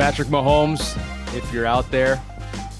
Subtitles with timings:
[0.00, 0.96] Patrick Mahomes,
[1.36, 2.18] if you're out there,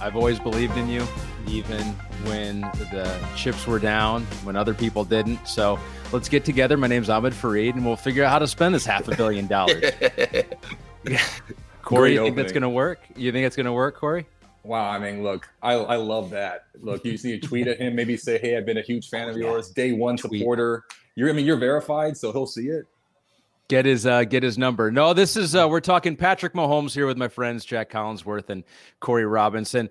[0.01, 1.07] I've always believed in you,
[1.47, 1.83] even
[2.25, 5.47] when the chips were down, when other people didn't.
[5.47, 5.79] So
[6.13, 6.79] let's get together.
[6.79, 9.47] My name's Ahmed Fareed, and we'll figure out how to spend this half a billion
[9.47, 9.85] dollars.
[11.83, 13.01] Corey, you think that's going to work?
[13.15, 14.25] You think it's going to work, Corey?
[14.63, 16.69] Wow, I mean, look, I, I love that.
[16.81, 19.29] Look, you see a tweet at him, maybe say, "Hey, I've been a huge fan
[19.29, 20.85] of yours, day one supporter."
[21.17, 22.87] You're, I mean, you're verified, so he'll see it.
[23.71, 24.91] Get his uh, get his number.
[24.91, 28.65] No, this is uh, we're talking Patrick Mahomes here with my friends Jac Collinsworth and
[28.99, 29.89] Corey Robinson.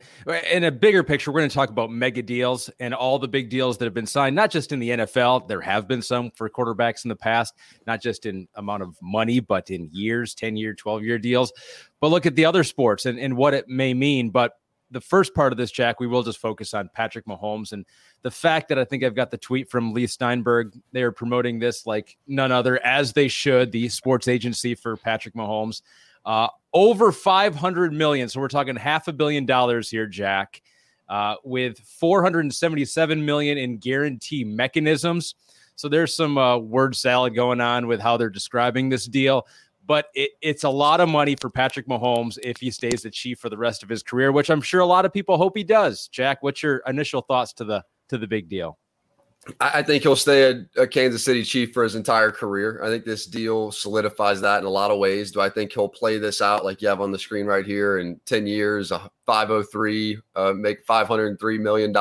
[0.52, 3.50] In a bigger picture, we're going to talk about mega deals and all the big
[3.50, 5.48] deals that have been signed, not just in the NFL.
[5.48, 7.54] There have been some for quarterbacks in the past,
[7.88, 11.54] not just in amount of money, but in years, 10 year, 12 year deals.
[12.02, 14.30] But look at the other sports and, and what it may mean.
[14.30, 14.56] But
[14.92, 17.86] the first part of this, Jac, we will just focus on Patrick Mahomes and
[18.22, 20.74] the fact that I think I've got the tweet from Leigh Steinberg.
[20.92, 25.36] They are promoting this like none other, as they should, the sports agency for Patrick
[25.36, 25.81] Mahomes.
[26.26, 28.30] Uh, over 500 million.
[28.30, 30.62] So we're talking half a billion dollars here, Jac,
[31.08, 35.36] uh, with 477 million in guarantee mechanisms.
[35.76, 39.48] So there's some uh, word salad going on with how they're describing this deal
[39.90, 43.40] but it, it's a lot of money for Patrick Mahomes if he stays the Chief
[43.40, 45.64] for the rest of his career, which I'm sure a lot of people hope he
[45.64, 46.08] does.
[46.09, 48.78] Jac, what's your initial thoughts to the to the big deal?
[49.59, 52.84] I think he'll stay a, Kansas City Chief for his entire career.
[52.84, 55.31] I think this deal solidifies that in a lot of ways.
[55.31, 57.98] Do I think he'll play this out like you have on the screen right here
[57.98, 58.92] in 10 years,
[59.26, 61.92] 503, uh, make $503 million?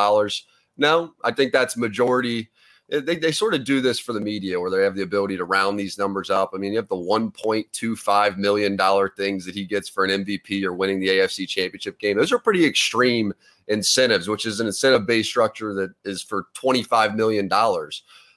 [0.76, 2.50] No, I think that's majority
[2.88, 5.44] they, they sort of do this for the media where they have the ability to
[5.44, 6.52] round these numbers up.
[6.54, 8.78] I mean, you have the $1.25 million
[9.16, 12.16] things that he gets for an MVP or winning the AFC championship game.
[12.16, 13.34] Those are pretty extreme
[13.66, 17.88] incentives, which is an incentive based structure that is for $25 million uh,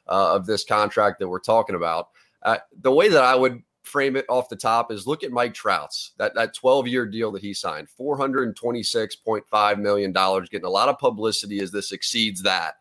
[0.07, 2.09] of this contract that we're talking about.
[2.43, 5.53] Uh, the way that I would frame it off the top is look at Mike
[5.53, 10.89] Trout's that that 12 year deal that he signed, 426.5 million dollars, getting a lot
[10.89, 12.75] of publicity as this exceeds that.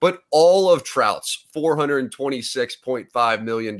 [0.00, 3.78] But all of Trout's $426.5 million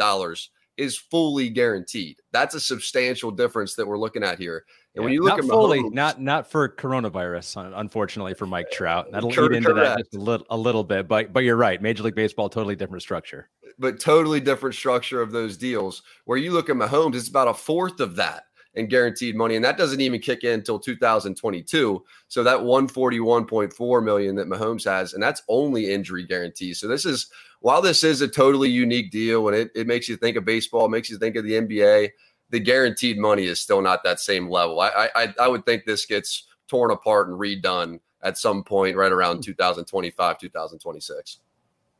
[0.76, 2.16] is fully guaranteed.
[2.32, 4.64] That's a substantial difference that we're looking at here.
[4.94, 8.46] And yeah, when you look not at fully, Mahomes, not not for coronavirus, unfortunately for
[8.46, 9.06] Mike Trout.
[9.12, 11.06] That'll lead into that just a little, a little bit.
[11.06, 11.82] But but you're right.
[11.82, 13.50] Major League Baseball, totally different structure.
[13.78, 16.02] But totally different structure of those deals.
[16.24, 18.44] Where you look at Mahomes, it's about a fourth of that
[18.78, 19.56] and guaranteed money.
[19.56, 22.04] And that doesn't even kick in until 2022.
[22.28, 26.78] So that 141.4 million that Mahomes has, and that's only injury guarantees.
[26.78, 27.28] So this is
[27.60, 30.88] while this is a totally unique deal and it, it makes you think of baseball,
[30.88, 32.10] makes you think of the NBA,
[32.50, 34.80] the guaranteed money is still not that same level.
[34.80, 39.12] I I, I would think this gets torn apart and redone at some point right
[39.12, 41.38] around 2025, 2026.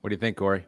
[0.01, 0.67] What do you think, Corey?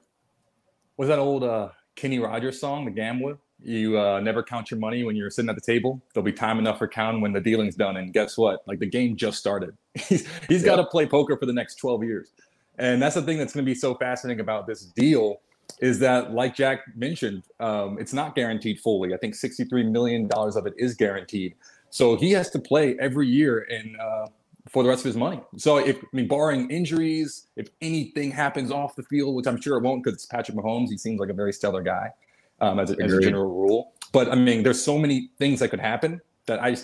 [0.97, 3.39] Was that old uh, Kenny Rogers song, The Gambler?
[3.63, 6.01] You uh, never count your money when you're sitting at the table.
[6.15, 7.97] There'll be time enough for counting when the dealing's done.
[7.97, 8.67] And guess what?
[8.67, 9.77] Like the game just started.
[9.95, 10.67] he's he's yeah.
[10.67, 12.33] got to play poker for the next 12 years.
[12.79, 15.41] And that's the thing that's going to be so fascinating about this deal
[15.81, 19.15] is that, like Jac mentioned, um, it's not guaranteed fully.
[19.15, 21.55] I think $63 million of it is guaranteed.
[21.91, 24.27] So he has to play every year and uh,
[24.69, 25.41] for the rest of his money.
[25.59, 29.77] So if I mean, barring injuries, if anything happens off the field, which I'm sure
[29.77, 32.13] it won't because it's Patrick Mahomes, he seems like a very stellar guy
[32.61, 33.93] um, as, a, as, a, general rule.
[34.13, 36.77] But I mean, there's so many things that could happen that I,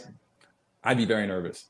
[0.84, 1.66] I'd be very nervous.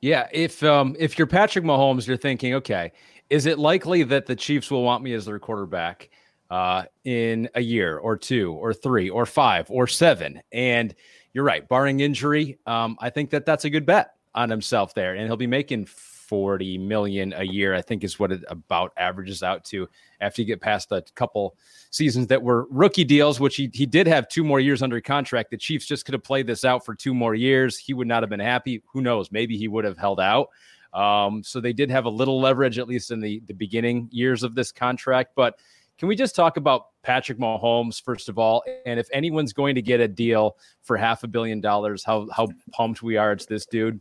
[0.00, 2.92] Yeah, if um, if you're Patrick Mahomes, you're thinking, okay,
[3.30, 6.10] is it likely that the Chiefs will want me as their quarterback
[6.50, 10.42] uh, in a year or two or three or five or seven?
[10.52, 10.94] And
[11.32, 15.14] you're right, barring injury, um, I think that that's a good bet on himself there,
[15.14, 15.86] and he'll be making
[16.32, 19.86] 40 million a year, I think is what it about averages out to
[20.18, 21.58] after you get past a couple
[21.90, 25.50] seasons that were rookie deals, which he, he did have two more years under contract.
[25.50, 27.76] The Chiefs just could have played this out for two more years.
[27.76, 28.82] He would not have been happy.
[28.94, 29.30] Who knows?
[29.30, 30.48] Maybe he would have held out.
[30.94, 34.42] Um, so they did have a little leverage, at least in the, the beginning years
[34.42, 35.32] of this contract.
[35.36, 35.58] But
[35.98, 38.64] can we just talk about Patrick Mahomes first of all?
[38.86, 42.48] And if anyone's going to get a deal for half a billion dollars, how how
[42.70, 44.00] pumped we are it's this dude.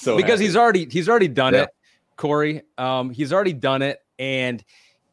[0.00, 0.44] So because happy.
[0.44, 1.62] he's already he's already done yeah.
[1.62, 1.70] it,
[2.16, 2.62] Corey.
[2.78, 4.64] Um, he's already done it, and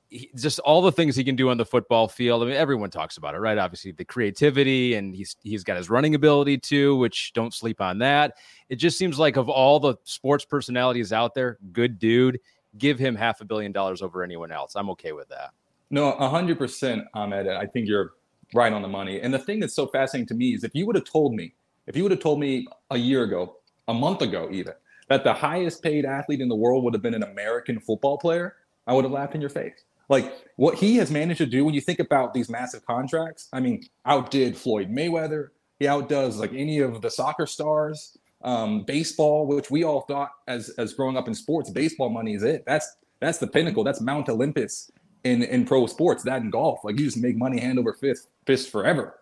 [0.09, 2.41] he, just all the things he can do on the football field.
[2.41, 3.57] I mean, everyone talks about it, right?
[3.57, 7.99] Obviously, the creativity, and he's he's got his running ability too, which don't sleep on
[7.99, 8.35] that.
[8.69, 12.39] It just seems like of all the sports personalities out there, good dude.
[12.77, 14.75] Give him half a billion dollars over anyone else.
[14.75, 15.49] I'm okay with that.
[15.89, 17.47] No, hundred percent, Ahmed.
[17.47, 18.13] I think you're
[18.53, 19.19] right on the money.
[19.19, 21.53] And the thing that's so fascinating to me is if you would have told me,
[21.87, 23.56] if you would have told me a year ago
[23.87, 24.73] a month ago, even
[25.07, 28.55] that the highest paid athlete in the world would have been an American football player,
[28.85, 29.83] I would have laughed in your face.
[30.09, 33.59] Like what he has managed to do when you think about these massive contracts, I
[33.59, 35.49] mean, outdid Floyd Mayweather,
[35.79, 38.17] He outdoes like any of the soccer stars.
[38.43, 42.43] Um, baseball, which we all thought as as growing up in sports, baseball money is
[42.43, 42.63] it.
[42.67, 43.83] That's that's the pinnacle.
[43.83, 44.91] That's Mount Olympus
[45.23, 46.23] in in pro sports.
[46.23, 49.19] That in golf, like you just make money hand over fist fist forever.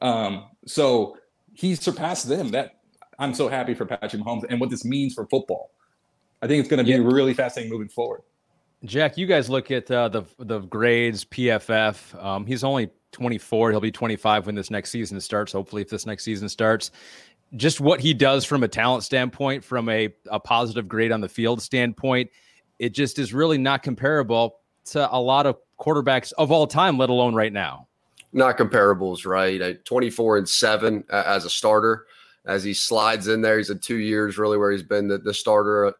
[0.00, 1.18] Um, so
[1.52, 2.50] he surpassed them.
[2.52, 2.76] That
[3.22, 5.70] I'm so happy for Patrick Mahomes and what this means for football.
[6.42, 7.08] I think it's going to be yeah.
[7.08, 8.22] really fascinating moving forward.
[8.84, 12.20] Jac, you guys look at uh, the the grades, PFF.
[12.20, 13.70] Um, he's only 24.
[13.70, 15.52] He'll be 25 when this next season starts.
[15.52, 16.90] Hopefully, if this next season starts,
[17.54, 21.28] just what he does from a talent standpoint, from a, a positive grade on the
[21.28, 22.28] field standpoint,
[22.80, 27.08] it just is really not comparable to a lot of quarterbacks of all time, let
[27.08, 27.86] alone right now.
[28.32, 29.84] Not comparables, right?
[29.84, 32.06] 24 and seven as a starter.
[32.44, 35.34] As he slides in there, he's in two years really where he's been the, the
[35.34, 35.94] starter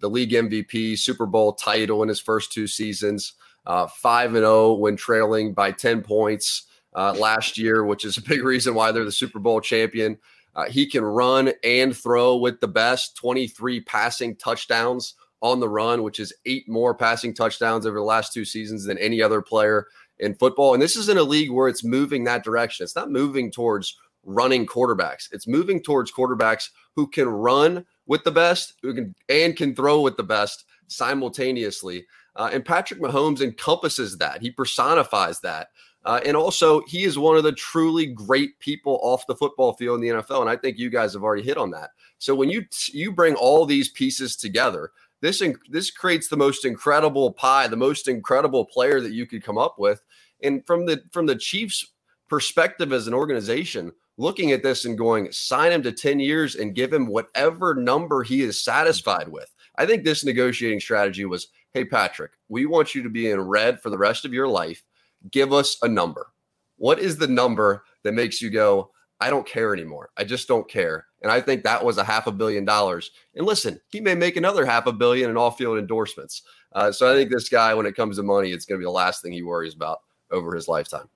[0.00, 3.34] the league MVP, Super Bowl title in his first two seasons,
[3.66, 8.16] uh, five and zero oh when trailing by ten points uh, last year, which is
[8.16, 10.18] a big reason why they're the Super Bowl champion.
[10.54, 13.16] Uh, he can run and throw with the best.
[13.16, 18.04] Twenty three passing touchdowns on the run, which is eight more passing touchdowns over the
[18.04, 19.86] last two seasons than any other player
[20.18, 20.74] in football.
[20.74, 22.82] And this is in a league where it's moving that direction.
[22.82, 23.96] It's not moving towards
[24.28, 25.32] running quarterbacks.
[25.32, 30.00] It's moving towards quarterbacks who can run with the best, who can and can throw
[30.00, 32.06] with the best simultaneously.
[32.36, 34.40] Uh, and Patrick Mahomes encompasses that.
[34.40, 35.68] He personifies that.
[36.04, 39.96] Uh, and also, he is one of the truly great people off the football field
[39.96, 40.40] in the NFL.
[40.40, 41.90] And I think you guys have already hit on that.
[42.18, 47.32] So when you you bring all these pieces together, this this creates the most incredible
[47.32, 50.02] pie, the most incredible player that you could come up with.
[50.42, 51.92] And from the from the Chiefs'
[52.28, 56.74] perspective as an organization, looking at this and going, sign him to 10 years and
[56.74, 59.54] give him whatever number he is satisfied with.
[59.76, 63.80] I think this negotiating strategy was hey, Patrick, we want you to be in red
[63.80, 64.82] for the rest of your life.
[65.30, 66.32] Give us a number.
[66.76, 70.10] What is the number that makes you go, I don't care anymore?
[70.16, 71.06] I just don't care.
[71.22, 73.10] And I think that was a half a billion dollars.
[73.34, 76.42] And listen, he may make another half a billion in off field endorsements.
[76.72, 78.86] Uh, so I think this guy, when it comes to money, it's going to be
[78.86, 80.00] the last thing he worries about
[80.30, 81.08] over his lifetime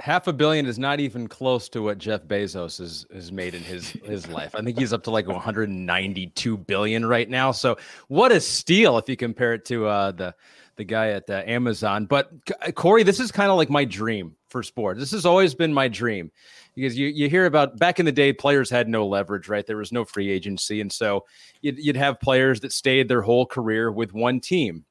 [0.00, 3.62] half a billion is not even close to what Jeff Bezos has has made in
[3.62, 4.54] his his life.
[4.54, 7.52] I think he's up to like 192 billion right now.
[7.52, 7.76] So
[8.08, 10.34] what a steal if you compare it to uh, the
[10.76, 12.06] the guy at uh, Amazon.
[12.06, 12.30] But
[12.74, 15.00] Corey, this is kind of like my dream for sports.
[15.00, 16.30] This has always been my dream
[16.74, 19.66] because you you hear about back in the day, players had no leverage, right?
[19.66, 21.24] There was no free agency, and so
[21.60, 24.84] you'd, you'd have players that stayed their whole career with one team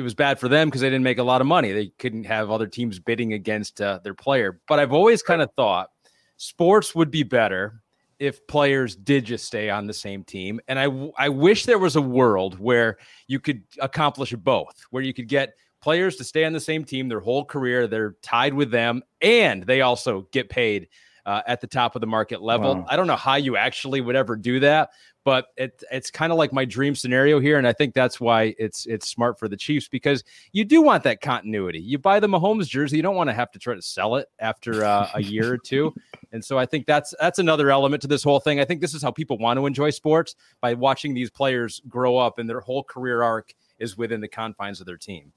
[0.00, 1.72] it was bad for them because they didn't make a lot of money.
[1.72, 4.60] They couldn't have other teams bidding against uh, their player.
[4.66, 5.90] But I've always kind of thought
[6.36, 7.82] sports would be better
[8.18, 10.60] if players did just stay on the same team.
[10.68, 12.98] And I I wish there was a world where
[13.28, 17.08] you could accomplish both, where you could get players to stay on the same team
[17.08, 20.88] their whole career, they're tied with them, and they also get paid
[21.26, 22.76] uh, at the top of the market level.
[22.76, 22.86] Wow.
[22.88, 24.90] I don't know how you actually would ever do that,
[25.24, 28.54] but it, it's kind of like my dream scenario here, and I think that's why
[28.58, 31.80] it's it's smart for the Chiefs because you do want that continuity.
[31.80, 34.28] You buy the Mahomes jersey, you don't want to have to try to sell it
[34.38, 35.94] after uh, a year or two,
[36.32, 38.60] and so I think that's that's another element to this whole thing.
[38.60, 42.16] I think this is how people want to enjoy sports by watching these players grow
[42.16, 45.32] up and their whole career arc is within the confines of their team.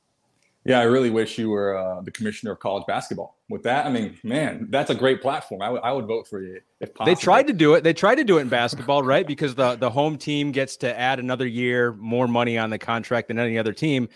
[0.65, 3.37] Yeah, I really wish you were uh, the commissioner of college basketball.
[3.49, 5.61] With that, I mean, man, that's a great platform.
[5.61, 7.13] I, w- I would vote for you if possible.
[7.13, 7.83] They tried to do it.
[7.83, 9.27] They tried to do it in basketball, right?
[9.27, 13.27] Because the the home team gets to add another year, more money on the contract
[13.27, 14.07] than any other team.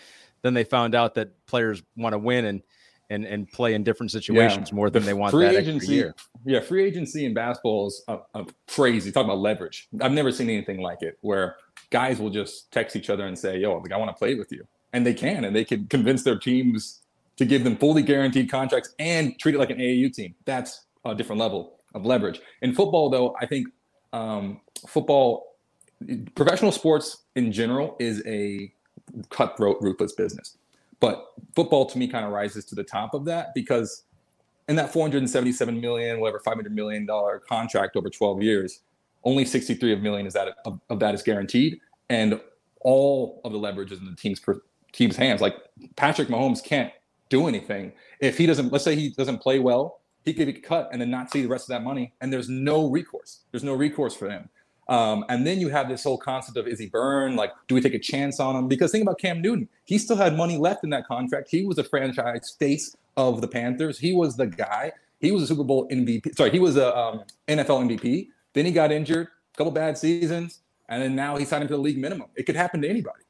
[0.42, 2.62] Then they found out that players want to win and
[3.10, 4.74] and and play in different situations yeah.
[4.74, 6.04] more than the they want free agency.
[6.46, 9.12] Yeah, free agency in basketball is a, a crazy.
[9.12, 9.88] Talk about leverage.
[10.00, 11.56] I've never seen anything like it, where
[11.90, 14.50] guys will just text each other and say, "Yo, like I want to play with
[14.50, 17.00] you." And they can, and they can convince their teams
[17.36, 20.34] to give them fully guaranteed contracts and treat it like an AAU team.
[20.44, 22.40] That's a different level of leverage.
[22.62, 23.68] In football, though, I think
[24.12, 25.56] um, football,
[26.34, 28.72] professional sports in general, is a
[29.30, 30.56] cutthroat, ruthless business.
[31.00, 34.02] But football, to me, kind of rises to the top of that because
[34.68, 38.80] in that 477 million, whatever, 500 million dollar contract over 12 years,
[39.24, 42.40] only 63 of million is that of, of that is guaranteed, and
[42.80, 44.60] all of the leverage is in the team's per,
[44.92, 45.40] team's hands.
[45.40, 45.56] Like
[45.96, 46.92] Patrick Mahomes can't
[47.28, 48.72] do anything if he doesn't.
[48.72, 51.48] Let's say he doesn't play well, he could get cut and then not see the
[51.48, 53.40] rest of that money, and there's no recourse.
[53.50, 54.48] There's no recourse for him.
[54.88, 57.36] Um, and then you have this whole concept of is he burned?
[57.36, 58.68] Like, do we take a chance on him?
[58.68, 59.68] Because think about Cam Newton.
[59.84, 61.48] He still had money left in that contract.
[61.50, 63.98] He was a franchise face of the Panthers.
[63.98, 64.92] He was the guy.
[65.20, 66.34] He was a Super Bowl MVP.
[66.36, 68.28] Sorry, he was a um, NFL MVP.
[68.54, 71.80] Then he got injured, a couple bad seasons, and then now he signed to the
[71.80, 72.28] league minimum.
[72.34, 73.24] It could happen to anybody.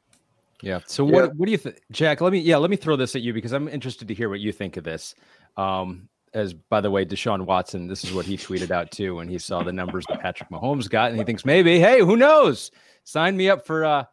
[0.62, 0.80] Yeah.
[0.86, 1.30] So what yeah.
[1.36, 2.20] what do you think, Jac?
[2.20, 4.40] Let me yeah, let me throw this at you because I'm interested to hear what
[4.40, 5.14] you think of this.
[5.56, 9.28] Um, as by the way, Deshaun Watson, this is what he tweeted out too when
[9.28, 12.70] he saw the numbers that Patrick Mahomes got, and he thinks maybe, hey, who knows?
[13.04, 14.04] Sign me up for uh,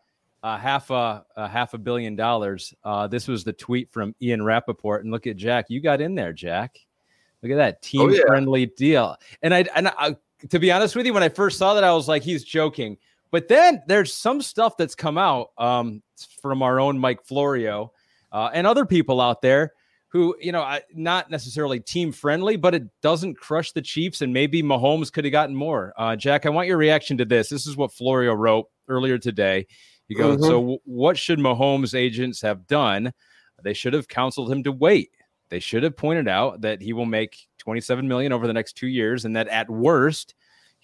[0.43, 2.73] a half a, a half a billion dollars.
[2.83, 5.65] Uh, this was the tweet from Ian Rapoport, and look at Jac.
[5.69, 6.77] You got in there, Jac.
[7.41, 8.75] Look at that team friendly oh, yeah.
[8.77, 9.17] deal.
[9.41, 10.15] And I and I,
[10.49, 12.97] to be honest with you, when I first saw that, I was like, he's joking.
[13.35, 16.01] But then there's some stuff that's come out um,
[16.41, 17.91] from our own Mike Florio
[18.31, 19.73] uh, and other people out there
[20.07, 24.21] who, you know, not necessarily team friendly, but it doesn't crush the Chiefs.
[24.21, 25.93] And maybe Mahomes could have gotten more.
[25.97, 27.49] Uh, Jac, I want your reaction to this.
[27.49, 29.67] This is what Florio wrote earlier today.
[30.07, 30.45] He goes, mm-hmm.
[30.45, 33.11] So, what should Mahomes' agents have done?
[33.61, 35.11] They should have counseled him to wait.
[35.49, 38.87] They should have pointed out that he will make 27 million over the next two
[38.87, 40.35] years, and that at worst,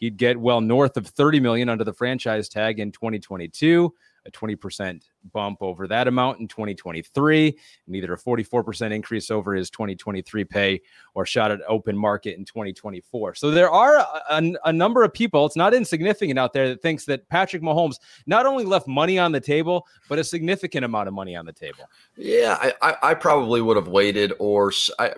[0.01, 3.93] he'd get well north of 30 million under the franchise tag in 2022
[4.25, 5.01] a 20%
[5.33, 10.81] bump over that amount in 2023, and either a 44% increase over his 2023 pay
[11.13, 13.35] or shot at open market in 2024.
[13.35, 17.05] So there are a, a, number of people, it's not insignificant out there, that thinks
[17.05, 21.13] that Patrick Mahomes not only left money on the table, but a significant amount of
[21.13, 21.89] money on the table.
[22.15, 25.13] Yeah, I, I, I probably would have waited or I,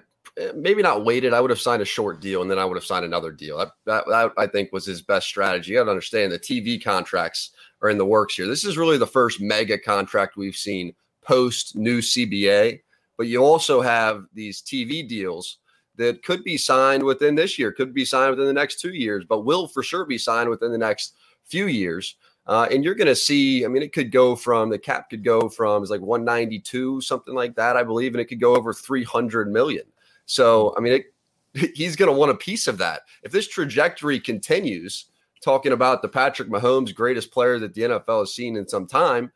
[0.55, 1.33] maybe not waited.
[1.33, 3.57] I would have signed a short deal and then I would have signed another deal.
[3.57, 5.71] That, that, that I think was his best strategy.
[5.71, 8.47] You got to understand the TV contracts are in the works here.
[8.47, 12.81] This is really the first mega contract we've seen post new CBA,
[13.17, 15.59] but you also have these TV deals
[15.95, 19.25] that could be signed within this year, could be signed within the next two years,
[19.27, 22.15] but will for sure be signed within the next few years.
[22.45, 25.23] Uh, and you're going to see, I mean, it could go from the cap could
[25.23, 28.73] go from it's like 192, something like that, I believe, and it could go over
[28.73, 29.85] 300 million.
[30.25, 33.01] So, I mean, it, he's going to want a piece of that.
[33.23, 35.05] If this trajectory continues,
[35.41, 39.31] talking about the Patrick Mahomes, greatest player that the NFL has seen in some time,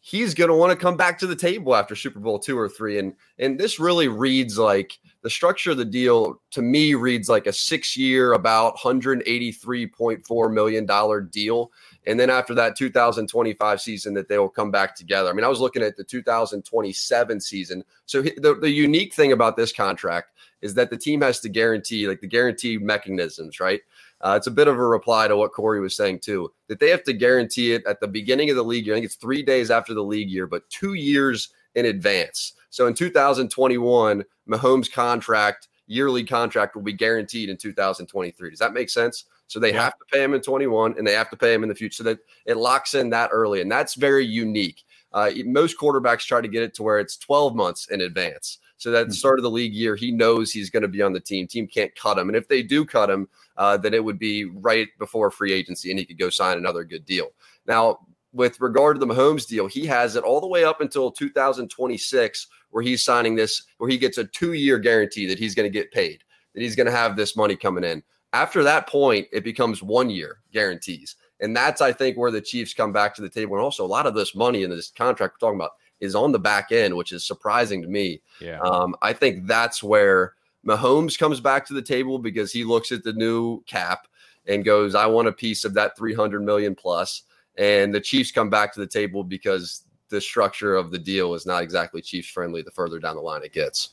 [0.00, 2.68] he's going to want to come back to the table after Super Bowl two or
[2.68, 2.98] three.
[2.98, 7.46] And and this really reads like the structure of the deal to me reads like
[7.46, 11.70] a six year, about $183.4 million deal.
[12.06, 15.28] And then after that 2025 season, that they will come back together.
[15.28, 17.84] I mean, I was looking at the 2027 season.
[18.06, 22.08] So the, the unique thing about this contract is that the team has to guarantee
[22.08, 23.80] like the guarantee mechanisms, right?
[24.20, 26.90] Uh, it's a bit of a reply to what Corey was saying too, that they
[26.90, 28.94] have to guarantee it at the beginning of the league year.
[28.94, 32.54] I think it's three days after the league year, but two years in advance.
[32.70, 38.50] So in 2021, Mahomes' contract, yearly contract, will be guaranteed in 2023.
[38.50, 39.24] Does that make sense?
[39.48, 39.84] So they yeah.
[39.84, 41.96] have to pay him in 21 and they have to pay him in the future.
[41.96, 43.60] So that it locks in that early.
[43.60, 44.84] And that's very unique.
[45.12, 48.58] Uh, most quarterbacks try to get it to where it's 12 months in advance.
[48.78, 49.12] So at the hmm.
[49.12, 51.46] start of the league year, he knows he's going to be on the team.
[51.46, 54.44] Team can't cut him, and if they do cut him, uh, then it would be
[54.44, 57.28] right before free agency, and he could go sign another good deal.
[57.66, 57.98] Now,
[58.32, 62.46] with regard to the Mahomes deal, he has it all the way up until 2026,
[62.70, 65.90] where he's signing this, where he gets a two-year guarantee that he's going to get
[65.90, 66.22] paid,
[66.54, 68.02] that he's going to have this money coming in.
[68.32, 71.16] After that point, it becomes one year guarantees.
[71.40, 73.54] And that's, I think, where the Chiefs come back to the table.
[73.54, 76.32] And also, a lot of this money in this contract we're talking about is on
[76.32, 78.20] the back end, which is surprising to me.
[78.40, 78.60] Yeah.
[78.60, 80.34] Um, I think that's where
[80.66, 84.06] Mahomes comes back to the table because he looks at the new cap
[84.46, 87.22] and goes, I want a piece of that 300 million plus.
[87.56, 91.46] And the Chiefs come back to the table because the structure of the deal is
[91.46, 93.90] not exactly Chiefs friendly the further down the line it gets.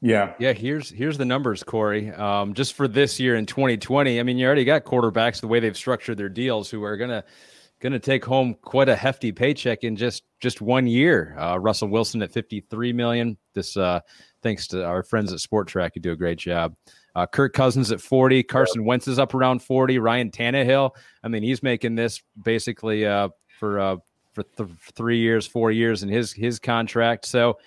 [0.00, 0.34] Yeah.
[0.38, 0.52] Yeah.
[0.52, 2.12] Here's here's the numbers, Corey.
[2.12, 4.20] Um, just for this year in 2020.
[4.20, 7.24] I mean, you already got quarterbacks the way they've structured their deals who are gonna
[7.80, 11.36] going to take home quite a hefty paycheck in just just one year.
[11.38, 13.36] Uh, Russell Wilson at 53 million.
[13.54, 14.00] This uh,
[14.42, 16.74] thanks to our friends at Spotrac, who do a great job.
[17.14, 18.42] Uh, Kirk Cousins at 40.
[18.42, 19.98] Carson Wentz is up around 40.
[19.98, 20.90] Ryan Tannehill.
[21.22, 23.96] I mean, he's making this basically uh, for uh,
[24.32, 27.26] for th- three years, four years in his his contract.
[27.26, 27.58] So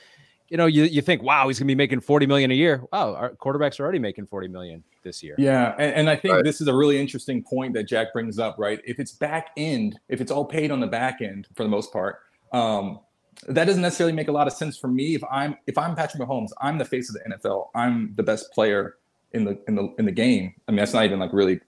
[0.49, 2.83] you know, you, you think, wow, he's going to be making 40 million a year.
[2.91, 5.35] Wow, our quarterbacks are already making 40 million this year.
[5.37, 5.75] Yeah.
[5.77, 6.43] And, and I think right.
[6.43, 8.81] this is a really interesting point that Jac brings up, right?
[8.85, 11.93] If it's back end, if it's all paid on the back end for the most
[11.93, 12.19] part,
[12.51, 12.99] um,
[13.47, 15.15] that doesn't necessarily make a lot of sense for me.
[15.15, 17.67] If I'm if I'm Patrick Mahomes, I'm the face of the NFL.
[17.73, 18.97] I'm the best player
[19.31, 20.53] in the in the in the game.
[20.67, 21.61] I mean, that's not even like really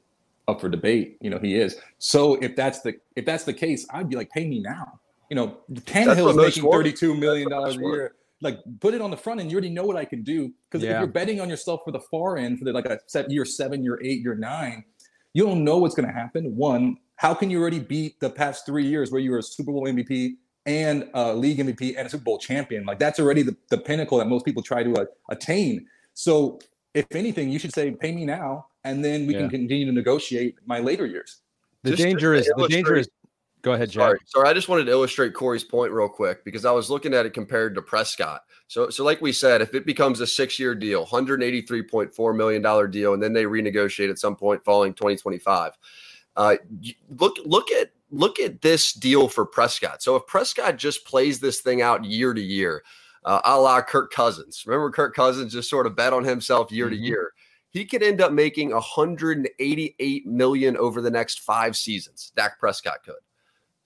[0.50, 1.18] up for debate.
[1.22, 1.78] You know, he is.
[1.98, 5.00] So if that's the if that's the case, I'd be like, pay me now.
[5.30, 9.12] You know, Tannehill is making thirty two million dollars a year like put it on
[9.12, 9.52] the front end.
[9.52, 10.52] You already know what I can do.
[10.70, 10.94] Because yeah.
[10.94, 13.46] if you're betting on yourself for the far end, for the like a set year
[13.46, 14.84] seven, year eight, year nine,
[15.34, 16.56] you don't know what's going to happen.
[16.56, 19.72] One, how can you already beat the past three years where you were a Super
[19.72, 20.34] Bowl MVP
[20.66, 22.86] and a league MVP and a Super Bowl champion?
[22.86, 25.86] Like that's already the, the pinnacle that most people try to uh, attain.
[26.14, 26.60] So
[26.94, 29.42] if anything, you should say, pay me now, and then we yeah.
[29.42, 31.42] can continue to negotiate my later years.
[31.84, 33.10] The Just danger is the danger is
[33.62, 34.02] Go ahead, Jac.
[34.02, 34.50] Sorry, sorry.
[34.50, 37.34] I just wanted to illustrate Corey's point real quick because I was looking at it
[37.34, 38.42] compared to Prescott.
[38.68, 42.34] So, so like we said, if it becomes a six-year deal, hundred eighty-three point four
[42.34, 45.74] million dollar deal, and then they renegotiate at some point following twenty twenty-five,
[46.36, 46.56] uh,
[47.20, 50.02] look look at look at this deal for Prescott.
[50.02, 52.84] So if Prescott just plays this thing out year to year,
[53.26, 54.64] uh, a la Kirk Cousins.
[54.66, 56.96] Remember, Kirk Cousins just sort of bet on himself year mm-hmm.
[56.96, 57.34] to year.
[57.70, 62.34] He could end up making 188 million over the next five seasons.
[62.36, 63.16] Dak Prescott could.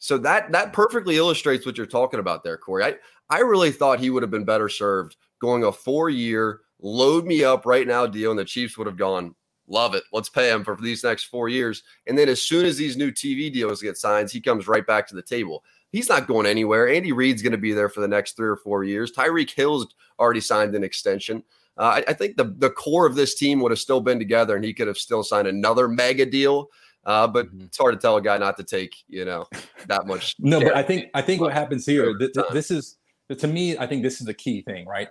[0.06, 2.84] So that that perfectly illustrates what you're talking about there, Corey.
[2.84, 2.96] I,
[3.32, 7.44] I really thought he would have been better served going a four year, load me
[7.44, 9.34] up right now deal, and the Chiefs would have gone,
[9.68, 10.04] love it.
[10.14, 11.82] Let's pay him for these next four years.
[12.06, 15.08] And then as soon as these new TV deals get signed, he comes right back
[15.08, 15.64] to the table.
[15.92, 16.88] He's not going anywhere.
[16.88, 19.12] Andy Reid's going to be there for the next three or four years.
[19.12, 19.88] Tyreek Hill's
[20.20, 21.44] already signed an extension.
[21.80, 24.56] Uh, I, I, think the, the core of this team would have still been together
[24.56, 26.70] and he could have still signed another mega deal.
[27.06, 27.66] Uh, but mm-hmm.
[27.66, 29.46] it's hard to tell a guy not to take, you know,
[29.88, 30.36] that much.
[30.40, 32.98] no, but I think I think what happens here, th- th- this is
[33.38, 35.10] to me, I think this is the key thing, right?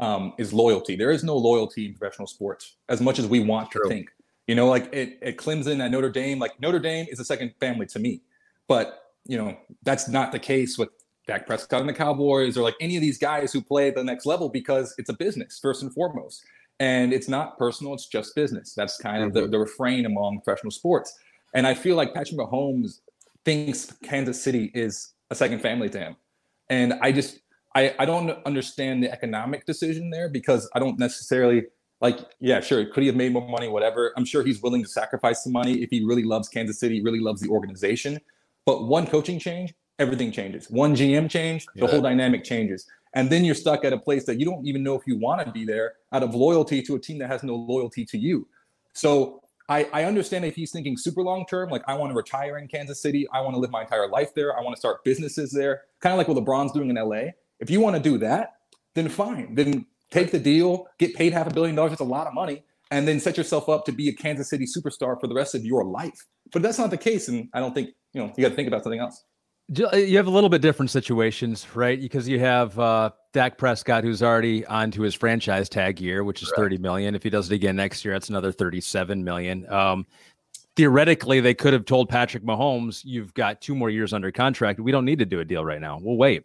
[0.00, 0.96] Um, is loyalty.
[0.96, 3.82] There is no loyalty in professional sports as much as we want True.
[3.82, 4.10] to think.
[4.46, 7.52] You know, like at, at Clemson, at Notre Dame, like Notre Dame is a second
[7.60, 8.22] family to me.
[8.66, 10.90] But you know, that's not the case with
[11.26, 14.04] Dak Prescott and the Cowboys or like any of these guys who play at the
[14.04, 16.44] next level because it's a business first and foremost.
[16.80, 18.74] And it's not personal, it's just business.
[18.74, 19.52] That's kind of the, mm-hmm.
[19.52, 21.16] the refrain among professional sports.
[21.54, 23.00] And I feel like Patrick Mahomes
[23.44, 26.16] thinks Kansas City is a second family to him.
[26.68, 27.40] And I just,
[27.74, 31.64] I, I don't understand the economic decision there because I don't necessarily
[32.00, 34.12] like, yeah, sure, could he have made more money, whatever.
[34.16, 37.20] I'm sure he's willing to sacrifice some money if he really loves Kansas City, really
[37.20, 38.20] loves the organization.
[38.66, 40.68] But one coaching change, everything changes.
[40.70, 41.90] One GM change, the yeah.
[41.90, 42.86] whole dynamic changes.
[43.14, 45.46] And then you're stuck at a place that you don't even know if you want
[45.46, 48.48] to be there out of loyalty to a team that has no loyalty to you.
[48.92, 52.58] So I, I understand if he's thinking super long term, like I want to retire
[52.58, 55.04] in Kansas City, I want to live my entire life there, I want to start
[55.04, 57.30] businesses there, kind of like what LeBron's doing in LA.
[57.60, 58.56] If you want to do that,
[58.94, 59.54] then fine.
[59.54, 62.64] Then take the deal, get paid half a billion dollars, it's a lot of money,
[62.90, 65.64] and then set yourself up to be a Kansas City superstar for the rest of
[65.64, 66.26] your life.
[66.52, 68.68] But that's not the case, and I don't think you know you got to think
[68.68, 69.24] about something else.
[69.68, 71.98] You have a little bit different situations, right?
[71.98, 76.42] Because you have uh, Dak Prescott, who's already on to his franchise tag year, which
[76.42, 76.62] is right.
[76.62, 77.14] 30 million.
[77.14, 79.70] If he does it again next year, that's another 37 million.
[79.70, 80.06] Um,
[80.76, 84.80] theoretically, they could have told Patrick Mahomes, "You've got two more years under contract.
[84.80, 85.98] We don't need to do a deal right now.
[86.00, 86.44] We'll wait."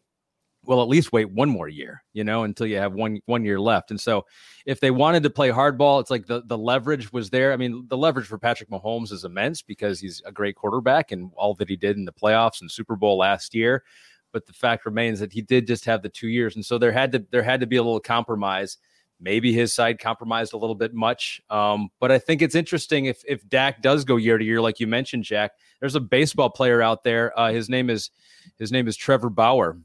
[0.65, 3.59] well, at least wait one more year, you know, until you have one one year
[3.59, 3.91] left.
[3.91, 4.25] And so,
[4.65, 7.53] if they wanted to play hardball, it's like the the leverage was there.
[7.53, 11.31] I mean, the leverage for Patrick Mahomes is immense because he's a great quarterback and
[11.35, 13.83] all that he did in the playoffs and Super Bowl last year.
[14.31, 16.91] But the fact remains that he did just have the two years, and so there
[16.91, 18.77] had to there had to be a little compromise.
[19.21, 23.21] Maybe his side compromised a little bit much, um, but I think it's interesting if
[23.27, 25.51] if Dak does go year to year, like you mentioned, Jac.
[25.79, 27.37] There's a baseball player out there.
[27.37, 28.11] Uh, his name is
[28.57, 29.77] his name is Trevor Bauer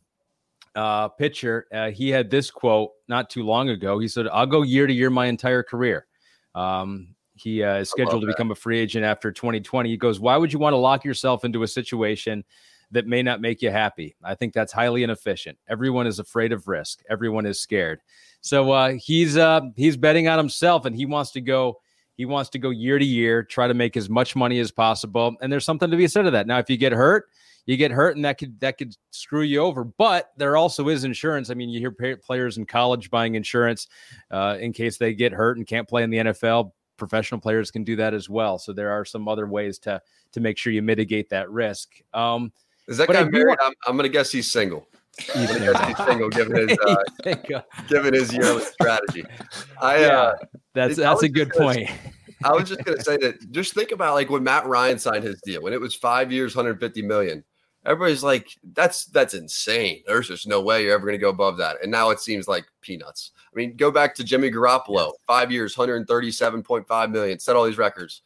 [0.74, 3.98] uh, pitcher, uh, he had this quote not too long ago.
[3.98, 6.07] He said, "I'll go year to year my entire career."
[6.54, 9.88] Um, he uh, is scheduled to become a free agent after 2020.
[9.88, 12.44] He goes, "Why would you want to lock yourself into a situation
[12.94, 14.16] that may not make you happy?
[14.24, 15.59] I think that's highly inefficient.
[15.68, 17.02] Everyone is afraid of risk.
[17.09, 18.00] Everyone is scared.
[18.40, 21.80] So uh, he's uh, he's betting on himself, and he wants to go."
[22.16, 25.35] He wants to go year to year, try to make as much money as possible.
[25.42, 26.46] And there's something to be said of that.
[26.46, 27.26] Now, if you get hurt,
[27.66, 29.85] you get hurt and that could that could screw you over.
[29.85, 31.50] But there also is insurance.
[31.50, 33.88] I mean, you hear players in college buying insurance
[34.30, 36.72] uh, in case they get hurt and can't play in the NFL.
[36.96, 38.59] Professional players can do that as well.
[38.59, 40.00] So there are some other ways to
[40.33, 41.90] to make sure you mitigate that risk.
[42.12, 42.52] Um,
[42.88, 43.49] is that guy married?
[43.49, 44.88] Want- I'm, I'm going to guess he's single.
[45.16, 49.25] He's single, given his uh, given his yearly strategy.
[49.81, 50.35] I, yeah, uh,
[50.73, 51.88] that's that's a good point.
[52.44, 53.51] I was just going to say that.
[53.53, 56.57] Just think about like when Matt Ryan signed his deal when it was five years,
[56.57, 57.44] 150 million
[57.87, 60.03] everybody's like, that's that's insane.
[60.07, 61.77] There's just no way you're ever going to go above that.
[61.83, 63.33] And now it seems like peanuts.
[63.37, 68.23] I mean, go back to Jimmy Garoppolo, five years, 137.5 million, set all these records.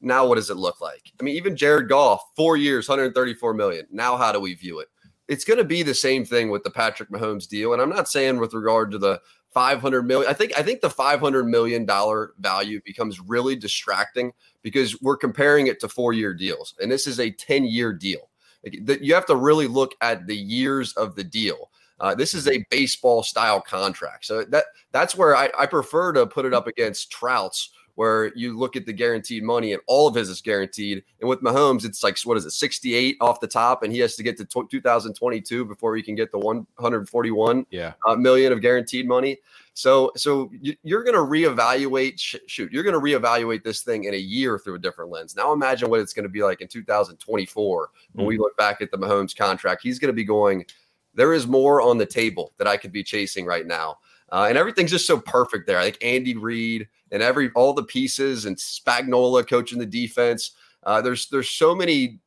[0.00, 1.12] Now, what does it look like?
[1.20, 3.86] I mean, even Jared Goff, four years, 134 million.
[3.90, 4.88] Now, how do we view it?
[5.26, 7.72] It's going to be the same thing with the Patrick Mahomes deal.
[7.72, 9.20] And I'm not saying with regard to the
[9.52, 10.30] 500 million.
[10.30, 14.32] I think I think the 500 million dollar value becomes really distracting
[14.62, 18.30] because we're comparing it to four year deals, and this is a 10 year deal.
[18.62, 21.70] You have to really look at the years of the deal.
[22.00, 26.26] Uh, this is a baseball style contract, so that that's where I, I prefer to
[26.26, 30.14] put it up against Trout's, where you look at the guaranteed money and all of
[30.14, 31.02] his is guaranteed.
[31.20, 34.14] And with Mahomes, it's like what is it, 68 off the top, and he has
[34.14, 37.94] to get to t- 2022 before he can get the 141 yeah.
[38.06, 39.38] uh, million of guaranteed money.
[39.74, 42.20] So, so you're going to reevaluate.
[42.46, 45.34] Shoot, you're going to reevaluate this thing in a year through a different lens.
[45.34, 48.28] Now, imagine what it's going to be like in 2024 when mm-hmm.
[48.28, 49.82] we look back at the Mahomes contract.
[49.82, 50.64] He's going to be going.
[51.14, 53.98] There is more on the table that I could be chasing right now,
[54.30, 55.78] uh, and everything's just so perfect there.
[55.78, 60.52] I think Andy Reid and every all the pieces and Spagnuolo coaching the defense.
[60.84, 62.20] Uh, there's there's so many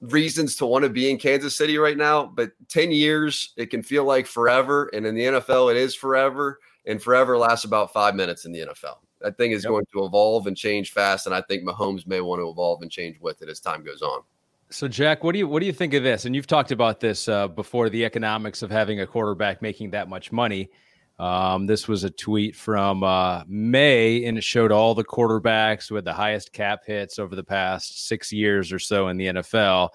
[0.00, 3.82] reasons to want to be in Kansas City right now, but 10 years, it can
[3.82, 4.90] feel like forever.
[4.92, 6.58] And in the NFL, it is forever.
[6.86, 8.98] And forever lasts about five minutes in the NFL.
[9.20, 9.70] That thing is yep.
[9.70, 11.26] going to evolve and change fast.
[11.26, 14.02] And I think Mahomes may want to evolve and change with it as time goes
[14.02, 14.20] on.
[14.68, 16.24] So, Jac, what do you what do you think of this?
[16.24, 20.08] And you've talked about this uh, before the economics of having a quarterback making that
[20.08, 20.70] much money.
[21.18, 26.04] Um, this was a tweet from uh, May, and it showed all the quarterbacks with
[26.04, 29.90] the highest cap hits over the past six years or so in the NFL.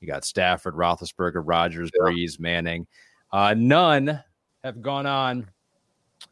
[0.00, 2.00] You got Stafford, Roethlisberger, Rodgers, yeah.
[2.00, 2.86] Brees, Manning.
[3.30, 4.22] Uh, none
[4.64, 5.48] have gone on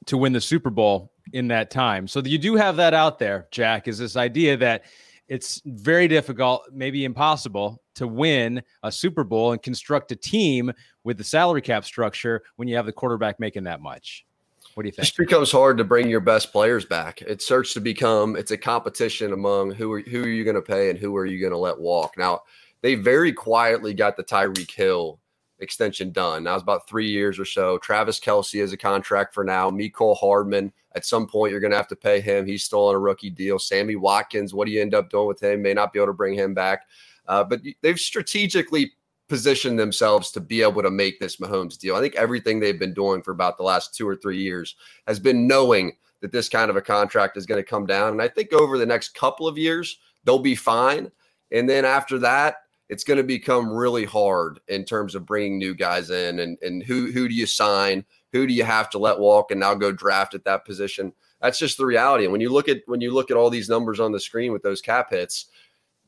[0.07, 2.09] to win the Super Bowl in that time.
[2.09, 3.87] So you do have that out there, Jac.
[3.87, 4.85] Is this idea that
[5.33, 10.71] it's very difficult, maybe impossible, to win a Super Bowl and construct a team
[11.05, 14.27] with the salary cap structure when you have the quarterback making that much?
[14.75, 15.09] What do you think?
[15.09, 17.23] It becomes hard to bring your best players back.
[17.23, 20.61] It starts to become it's a competition among who are who are you going to
[20.61, 22.19] pay and who are you going to let walk.
[22.19, 22.43] Now
[22.83, 25.19] they very quietly got the Tyreek Hill
[25.63, 26.45] extension done.
[26.45, 27.79] Now it's about three years or so.
[27.79, 29.71] Travis Kelce has a contract for now.
[29.71, 32.47] Mecole Hardman, at some point, you're going to have to pay him.
[32.47, 33.59] He's still on a rookie deal.
[33.59, 35.63] Sammy Watkins, what do you end up doing with him?
[35.63, 36.83] May not be able to bring him back.
[37.27, 38.93] Uh, but they've strategically
[39.29, 41.97] positioned themselves to be able to make this Mahomes deal.
[41.97, 45.19] I think everything they've been doing for about the last two or three years has
[45.19, 48.13] been knowing that this kind of a contract is going to come down.
[48.13, 51.11] And I think over the next couple of years, they'll be fine.
[51.51, 52.57] And then after that,
[52.89, 56.83] it's going to become really hard in terms of bringing new guys in and, and
[56.83, 58.05] who, who do you sign?
[58.33, 61.13] Who do you have to let walk and now go draft at that position?
[61.41, 62.25] That's just the reality.
[62.25, 64.53] And when you look at when you look at all these numbers on the screen
[64.53, 65.47] with those cap hits,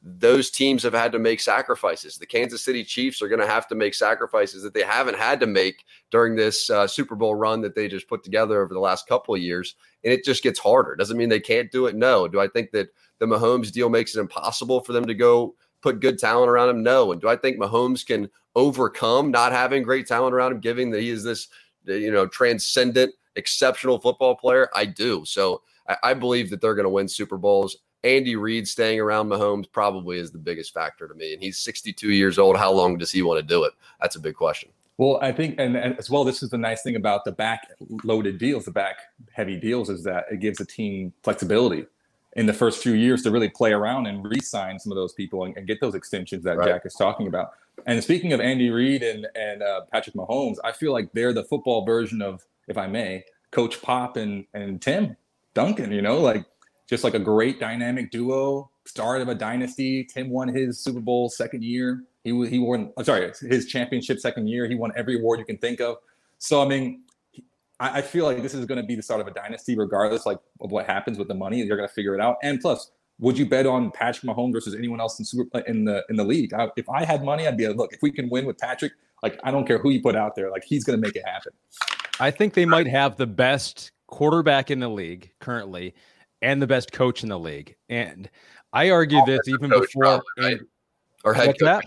[0.06, 2.18] those teams have had to make sacrifices.
[2.18, 5.40] The Kansas City Chiefs are going to have to make sacrifices that they haven't had
[5.40, 8.80] to make during this uh, Super Bowl run that they just put together over the
[8.80, 9.76] last couple of years.
[10.04, 10.94] And it just gets harder.
[10.94, 11.96] Doesn't mean they can't do it.
[11.96, 12.28] No.
[12.28, 16.00] Do I think that the Mahomes deal makes it impossible for them to go put
[16.00, 16.82] good talent around him?
[16.82, 17.12] No.
[17.12, 21.02] And do I think Mahomes can overcome not having great talent around him, giving that
[21.02, 21.48] he is this,
[21.84, 24.70] you know, transcendent, exceptional football player?
[24.74, 25.24] I do.
[25.26, 27.76] So I, I believe that they're going to win Super Bowls.
[28.02, 31.34] Andy Reid staying around Mahomes probably is the biggest factor to me.
[31.34, 32.56] And he's 62 years old.
[32.56, 33.74] How long does he want to do it?
[34.00, 34.70] That's a big question.
[34.96, 37.68] Well, I think, and, and, as well, this is the nice thing about the back
[38.04, 38.96] loaded deals, the back
[39.32, 41.86] heavy deals, is that it gives a team flexibility
[42.36, 45.44] in the first few years to really play around and re-sign some of those people
[45.44, 46.68] and, and get those extensions that right.
[46.68, 47.52] Jac is talking about.
[47.86, 51.44] And speaking of Andy Reid and and uh, Patrick Mahomes, I feel like they're the
[51.44, 55.16] football version of, if I may, Coach Pop and and Tim
[55.54, 55.92] Duncan.
[55.92, 56.44] You know, like
[56.88, 60.04] just like a great dynamic duo, start of a dynasty.
[60.04, 62.04] Tim won his Super Bowl second year.
[62.22, 62.92] He he won.
[62.96, 64.68] I'm sorry, his championship second year.
[64.68, 65.98] He won every award you can think of.
[66.38, 67.02] So I mean,
[67.80, 70.26] I, I feel like this is going to be the start of a dynasty, regardless
[70.26, 71.66] like of what happens with the money.
[71.66, 72.36] They're going to figure it out.
[72.42, 76.04] And plus, would you bet on Patrick Mahomes versus anyone else in super in the
[76.08, 76.52] in the league?
[76.54, 78.92] I, if I had money, I'd be like, look, if we can win with Patrick,
[79.22, 81.24] like I don't care who you put out there, like he's going to make it
[81.24, 81.52] happen.
[82.20, 85.94] I think they might have the best quarterback in the league currently
[86.42, 87.74] and the best coach in the league.
[87.88, 88.30] And
[88.72, 90.60] I argue this even before probably, right?
[91.24, 91.86] or head coach.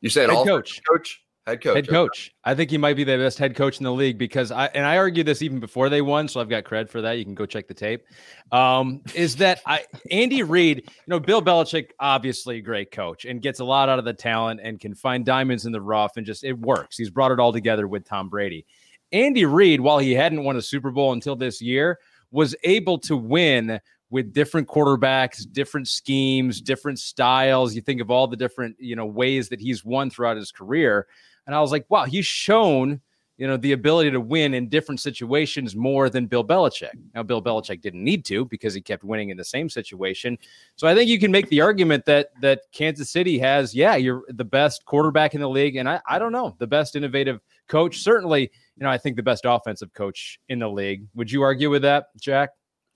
[0.00, 2.34] You said head coach, coach, head coach, head coach.
[2.44, 4.84] I think he might be the best head coach in the league because I and
[4.86, 7.18] I argue this even before they won, so I've got cred for that.
[7.18, 8.04] You can go check the tape.
[8.52, 10.84] Um, is that I Andy Reid?
[10.86, 14.14] You know, Bill Belichick, obviously a great coach and gets a lot out of the
[14.14, 16.96] talent and can find diamonds in the rough and just it works.
[16.96, 18.66] He's brought it all together with Tom Brady.
[19.12, 21.98] Andy Reid, while he hadn't won a Super Bowl until this year,
[22.30, 23.80] was able to win
[24.10, 27.74] with different quarterbacks, different schemes, different styles.
[27.74, 31.06] You think of all the different, you know, ways that he's won throughout his career.
[31.46, 33.00] And I was like, wow, he's shown,
[33.36, 36.92] you know, the ability to win in different situations more than Bill Belichick.
[37.14, 40.38] Now, Bill Belichick didn't need to because he kept winning in the same situation.
[40.76, 44.22] So I think you can make the argument that that Kansas City has, yeah, you're
[44.28, 45.76] the best quarterback in the league.
[45.76, 47.98] And I, I don't know, the best innovative coach.
[47.98, 48.42] Certainly,
[48.76, 51.06] you know, I think the best offensive coach in the league.
[51.14, 52.50] Would you argue with that, Jac?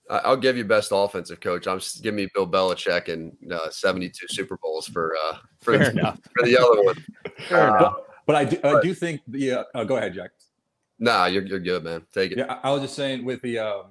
[0.09, 1.67] I'll give you best offensive coach.
[1.67, 6.17] I'm just give me Bill Belichick and uh, 72 Super Bowls for uh, for, the,
[6.35, 7.05] for the other one.
[7.51, 7.91] Uh,
[8.29, 10.31] but, I do, I do think the uh, uh, go ahead, Jac.
[10.99, 12.05] Nah, you're you're good, man.
[12.13, 12.37] Take it.
[12.37, 13.83] Yeah, I was just saying with the uh,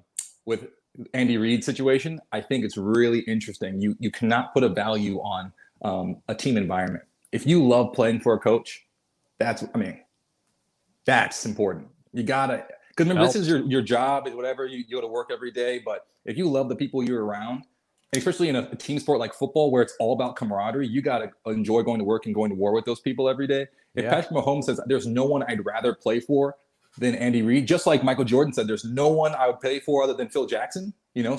[0.45, 0.69] with
[1.15, 3.81] Andy Reid situation, I think it's really interesting.
[3.81, 7.05] You you cannot put a value on um, a team environment.
[7.33, 8.87] If you love playing for a coach,
[9.39, 10.01] that's I mean,
[11.05, 11.89] that's important.
[12.13, 15.07] You gotta Because remember, this is your, your job, Is whatever, you, you go to
[15.07, 15.81] work every day.
[15.85, 17.65] But if you love the people you're around,
[18.15, 21.19] especially in a, a team sport like football where it's all about camaraderie, you got
[21.19, 23.67] to enjoy going to work and going to war with those people every day.
[23.95, 24.11] If yeah.
[24.11, 26.57] Patrick Mahomes says, there's no one I'd rather play for
[26.97, 30.03] than Andy Reid, just like Michael Jordan said, there's no one I would play for
[30.03, 31.39] other than Phil Jackson, you know,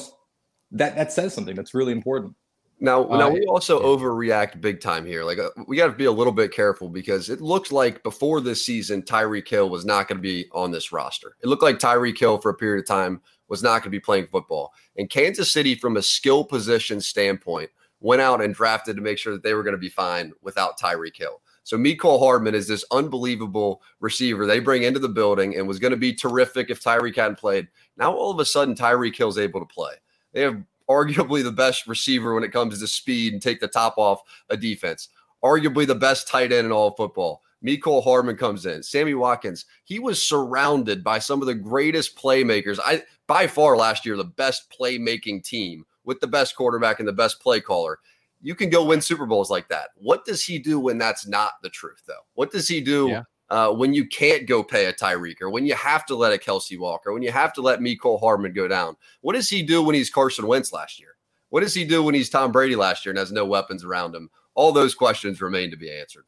[0.71, 2.35] that, that says something that's really important.
[2.81, 5.23] Now, uh, now we also overreact big time here.
[5.25, 8.39] Like uh, we got to be a little bit careful because it looked like before
[8.39, 11.35] this season, Tyreek Hill was not going to be on this roster.
[11.43, 13.99] It looked like Tyreek Hill for a period of time was not going to be
[13.99, 14.73] playing football.
[14.97, 19.33] And Kansas City, from a skill position standpoint, went out and drafted to make sure
[19.33, 21.41] that they were going to be fine without Tyreek Hill.
[21.63, 25.91] So Mecole Hardman is this unbelievable receiver they bring into the building and was going
[25.91, 27.67] to be terrific if Tyreek hadn't played.
[27.97, 29.93] Now all of a sudden Tyreek Hill's able to play.
[30.33, 33.95] They have arguably the best receiver when it comes to speed and take the top
[33.97, 35.09] off a defense.
[35.43, 37.43] Arguably the best tight end in all football.
[37.63, 38.81] Mecole Hardman comes in.
[38.81, 42.79] Sammy Watkins, he was surrounded by some of the greatest playmakers.
[42.83, 47.13] I by far last year the best playmaking team with the best quarterback and the
[47.13, 47.99] best play caller.
[48.41, 49.89] You can go win Super Bowls like that.
[49.95, 52.25] What does he do when that's not the truth, though?
[52.33, 53.23] What does he do yeah.
[53.51, 56.37] uh, when you can't go pay a Tyreek or when you have to let a
[56.37, 58.97] Kelce Walker, when you have to let Mecole Hardman go down?
[59.21, 61.15] What does he do when he's Carson Wentz last year?
[61.49, 64.15] What does he do when he's Tom Brady last year and has no weapons around
[64.15, 64.31] him?
[64.55, 66.25] All those questions remain to be answered.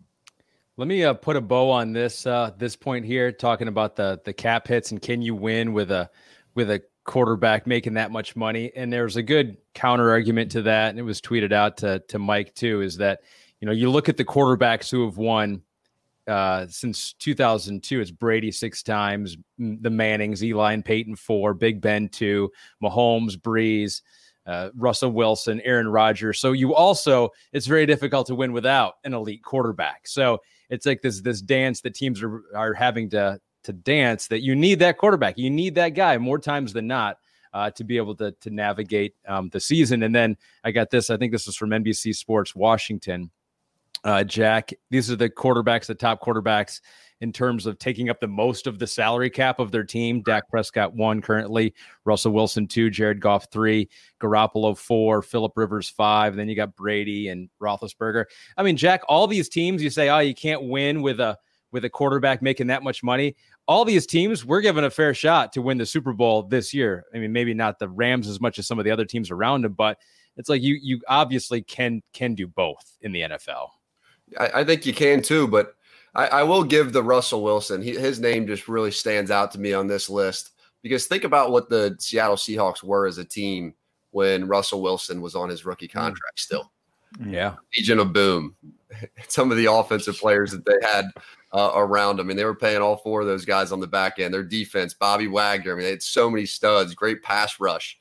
[0.78, 4.22] Let me uh, put a bow on this uh, this point here, talking about the
[4.24, 6.10] the cap hits and can you win with a
[6.56, 8.72] with a quarterback making that much money.
[8.76, 12.20] And there's a good counter argument to that, and it was tweeted out to to
[12.20, 12.82] Mike too.
[12.82, 13.22] Is that
[13.60, 15.62] you know you look at the quarterbacks who have won
[16.28, 18.00] uh, since 2002.
[18.00, 22.52] It's Brady six times, the Mannings, Eli and Peyton four, Big Ben two,
[22.84, 24.02] Mahomes, Brees,
[24.46, 26.40] Uh, Russell Wilson, Aaron Rodgers.
[26.40, 30.08] So you also, it's very difficult to win without an elite quarterback.
[30.08, 34.42] So it's like this this dance that teams are are having to to dance that
[34.42, 35.38] you need that quarterback.
[35.38, 37.18] You need that guy more times than not
[37.54, 40.04] uh, to be able to to navigate um, the season.
[40.04, 41.10] And then I got this.
[41.10, 43.32] I think this is from NBC Sports Washington.
[44.04, 46.82] Uh, Jac, these are the quarterbacks, the top quarterbacks
[47.20, 50.24] in terms of taking up the most of the salary cap of their team.
[50.24, 56.36] Dak Prescott one currently, Russell Wilson two, Jared Goff three, Garoppolo four, Philip Rivers five.
[56.36, 58.26] Then you got Brady and Roethlisberger.
[58.58, 61.38] I mean, Jac, all these teams you say, oh, you can't win with a
[61.72, 63.36] with a quarterback making that much money.
[63.68, 67.06] All these teams, we're given a fair shot to win the Super Bowl this year.
[67.14, 69.64] I mean, maybe not the Rams as much as some of the other teams around
[69.64, 69.98] them, but
[70.38, 73.70] it's like you you obviously can can do both in the NFL.
[74.40, 75.76] I, I think you can too, but
[76.16, 77.82] I, I will give the Russell Wilson.
[77.82, 81.52] He, his name just really stands out to me on this list because think about
[81.52, 83.74] what the Seattle Seahawks were as a team
[84.12, 85.94] when Russell Wilson was on his rookie mm.
[85.94, 86.40] contract.
[86.40, 86.72] Still,
[87.26, 88.56] yeah, Legion of Boom.
[89.28, 91.06] Some of the offensive players that they had
[91.54, 92.28] uh, around them.
[92.28, 94.34] I mean, they were paying all four of those guys on the back end.
[94.34, 95.74] Their defense, Bobby Wagner.
[95.74, 97.98] I mean, they had so many studs, great pass rush.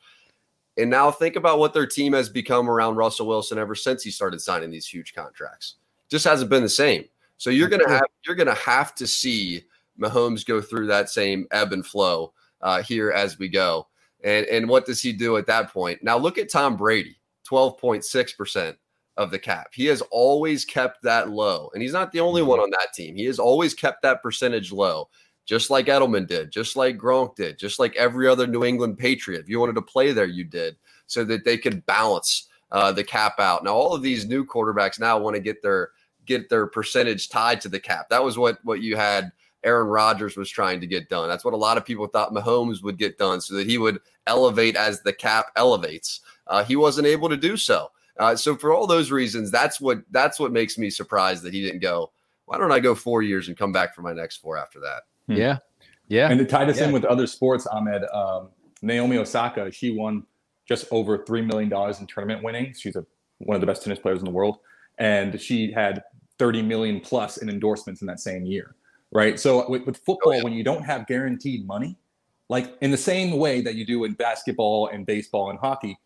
[0.76, 4.10] And now think about what their team has become around Russell Wilson ever since he
[4.10, 5.76] started signing these huge contracts.
[6.08, 7.04] Just hasn't been the same.
[7.36, 9.64] So you're gonna have you're gonna have to see
[10.00, 13.88] Mahomes go through that same ebb and flow uh, here as we go.
[14.22, 16.02] And and what does he do at that point?
[16.02, 18.76] Now look at Tom Brady, twelve point six percent
[19.16, 19.70] of the cap.
[19.72, 21.70] He has always kept that low.
[21.74, 22.64] And he's not the only one mm-hmm.
[22.64, 23.16] on that team.
[23.16, 25.08] He has always kept that percentage low,
[25.44, 29.40] just like Edelman did, just like Gronk did, just like every other New England Patriot.
[29.40, 33.04] If you wanted to play there, you did, so that they could balance uh, the
[33.04, 33.64] cap out.
[33.64, 35.90] Now, all of these new quarterbacks now want to get their
[36.26, 38.08] get their percentage tied to the cap.
[38.08, 39.32] That was what what you had
[39.64, 41.28] Aaron Rodgers was trying to get done.
[41.28, 44.00] That's what a lot of people thought Mahomes would get done so that he would
[44.26, 46.20] elevate as the cap elevates.
[46.46, 47.90] Uh, he wasn't able to do so.
[48.20, 51.62] Uh, so for all those reasons, that's what that's what makes me surprised that he
[51.62, 52.12] didn't go.
[52.44, 55.02] Why don't I go four years and come back for my next four after that?
[55.26, 55.40] Hmm.
[55.40, 55.58] Yeah,
[56.08, 56.30] yeah.
[56.30, 56.86] And to tie this yeah.
[56.86, 58.50] in with other sports, Ahmed, um,
[58.82, 60.24] Naomi Osaka, she won
[60.68, 62.78] just over three million dollars in tournament winnings.
[62.78, 63.06] She's a,
[63.38, 64.58] one of the best tennis players in the world,
[64.98, 66.02] and she had
[66.38, 68.74] 30 million plus in endorsements in that same year.
[69.12, 69.40] Right.
[69.40, 70.42] So with, with football, oh, yeah.
[70.42, 71.96] when you don't have guaranteed money,
[72.48, 75.98] like in the same way that you do in basketball and baseball and hockey,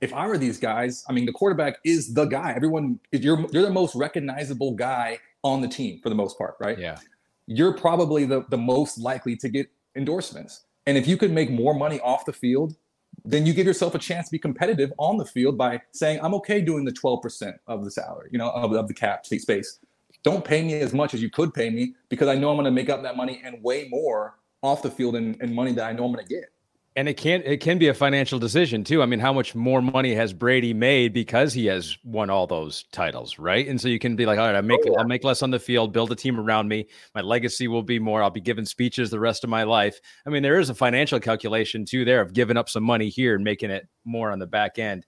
[0.00, 2.52] if I were these guys, I mean, the quarterback is the guy.
[2.54, 6.78] Everyone, you're you're the most recognizable guy on the team for the most part, right?
[6.78, 6.98] Yeah.
[7.46, 10.64] You're probably the the most likely to get endorsements.
[10.86, 12.76] And if you could make more money off the field,
[13.24, 16.34] then you give yourself a chance to be competitive on the field by saying, I'm
[16.34, 19.78] okay doing the 12% of the salary, you know, of, of the cap space.
[20.22, 22.64] Don't pay me as much as you could pay me because I know I'm going
[22.64, 25.84] to make up that money and way more off the field and, and money that
[25.84, 26.50] I know I'm going to get.
[26.96, 29.02] And it can it can be a financial decision too.
[29.02, 32.84] I mean, how much more money has Brady made because he has won all those
[32.92, 33.66] titles, right?
[33.66, 35.00] And so you can be like, all right, I make oh, yeah.
[35.00, 36.86] I'll make less on the field, build a team around me.
[37.12, 38.22] My legacy will be more.
[38.22, 40.00] I'll be giving speeches the rest of my life.
[40.24, 43.34] I mean, there is a financial calculation too there of giving up some money here
[43.34, 45.04] and making it more on the back end.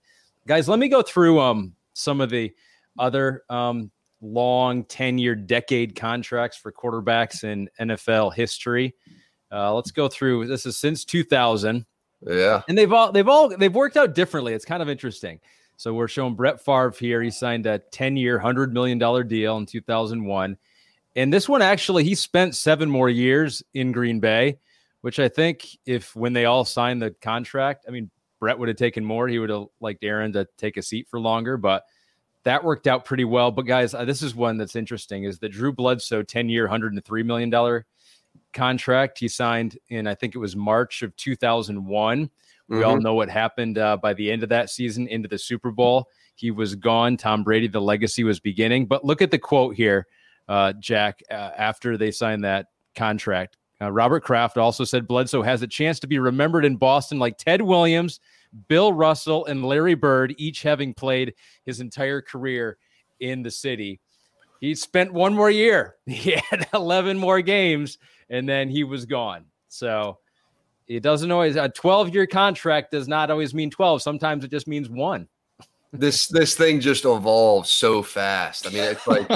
[0.49, 2.53] Guys, let me go through um some of the
[2.99, 8.95] other um long 10 year decade contracts for quarterbacks in NFL history.
[9.51, 10.47] Uh, let's go through.
[10.47, 11.87] This is since 2000.
[12.23, 14.55] Yeah, and they've all they've all they've worked out differently.
[14.55, 15.41] It's kind of interesting.
[15.77, 17.23] So we're showing Brett Favre here.
[17.23, 20.57] He signed a 10 year, $100 million deal in 2001.
[21.17, 24.59] And this one actually, he spent seven more years in Green Bay,
[25.03, 28.77] which I think if when they all signed the contract, I mean, Brett would have
[28.77, 29.29] taken more.
[29.29, 31.85] He would have liked Aaron to take a seat for longer, but
[32.45, 33.51] that worked out pretty well.
[33.51, 37.25] But guys, uh, this is one that's interesting is that Drew Bledsoe 10 year, $103
[37.25, 37.51] million
[38.57, 42.31] contract he signed in, I think it was March of 2001.
[42.69, 42.85] We mm-hmm.
[42.85, 46.09] all know what happened uh, by the end of that season into the Super Bowl.
[46.35, 47.17] He was gone.
[47.17, 48.87] Tom Brady, the legacy was beginning.
[48.87, 50.07] But look at the quote here,
[50.49, 52.67] uh, Jac, uh, after they signed that
[52.97, 53.59] contract.
[53.81, 57.37] Uh, Robert Kraft also said Bledsoe has a chance to be remembered in Boston like
[57.37, 58.21] Ted Williams,
[58.69, 62.79] Bill Russell, and Larry Bird, each having played his entire career
[63.21, 64.01] in the city.
[64.61, 65.97] He spent one more year.
[66.07, 67.99] He had 11 more games
[68.31, 69.45] and then he was gone.
[69.69, 70.19] So
[70.89, 74.03] it doesn't always a 12 year contract does not always mean 12.
[74.03, 75.29] Sometimes it just means one.
[75.93, 78.67] this this thing just evolves so fast.
[78.67, 79.29] I mean, it's like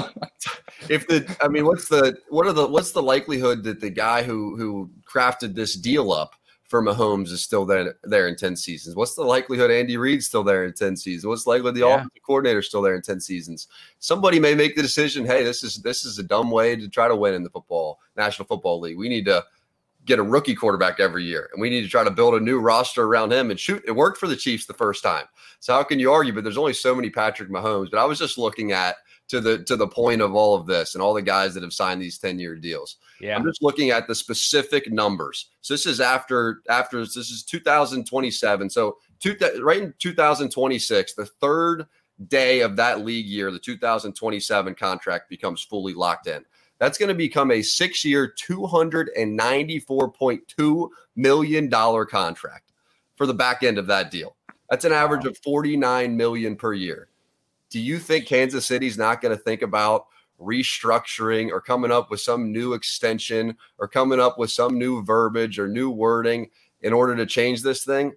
[0.89, 4.23] if the I mean, what's the what are the what's the likelihood that the guy
[4.23, 6.35] who who crafted this deal up
[6.71, 8.95] for Mahomes is still there there in 10 seasons?
[8.95, 11.27] What's the likelihood Andy Reid's still there in 10 seasons?
[11.27, 11.95] What's the likelihood the yeah.
[11.95, 13.67] offensive coordinator still there in 10 seasons?
[13.99, 17.09] Somebody may make the decision, hey, this is this is a dumb way to try
[17.09, 18.97] to win in the football National Football League.
[18.97, 19.43] We need to
[20.05, 22.59] get a rookie quarterback every year and we need to try to build a new
[22.59, 25.25] roster around him and shoot it worked for the Chiefs the first time.
[25.59, 28.17] So how can you argue but there's only so many Patrick Mahomes, but I was
[28.17, 28.95] just looking at
[29.31, 31.71] to the to the point of all of this and all the guys that have
[31.71, 32.97] signed these 10 year deals.
[33.21, 33.37] Yeah.
[33.37, 35.51] I'm just looking at the specific numbers.
[35.61, 38.69] So this is after after this is 2027.
[38.69, 41.85] So two, right in 2026, the third
[42.27, 46.43] day of that league year, the 2027 contract becomes fully locked in.
[46.77, 52.73] That's going to become a six year, $294.2 million contract
[53.15, 54.35] for the back end of that deal.
[54.69, 57.07] That's an average of 49 million per year
[57.71, 60.07] do you think Kansas City's not going to think about
[60.39, 65.57] restructuring or coming up with some new extension or coming up with some new verbiage
[65.57, 66.49] or new wording
[66.81, 68.11] in order to change this thing?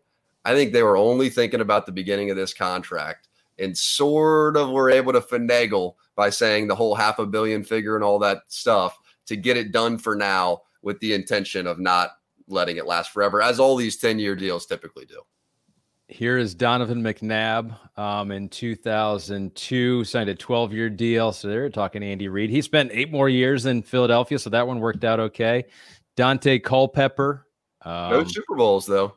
[0.44, 4.70] I think they were only thinking about the beginning of this contract and sort of
[4.70, 8.42] were able to finagle by saying the whole half a billion figure and all that
[8.48, 12.10] stuff to get it done for now with the intention of not
[12.48, 15.22] letting it last forever, as all these 10 year deals typically do.
[16.14, 21.32] Here is Donovan McNabb um, in 2002, signed a 12 year deal.
[21.32, 22.50] So they're talking Andy Reid.
[22.50, 25.64] He spent eight more years in Philadelphia, so that one worked out okay.
[26.14, 27.48] Dante Culpepper.
[27.82, 29.16] Um, no Super Bowls, though.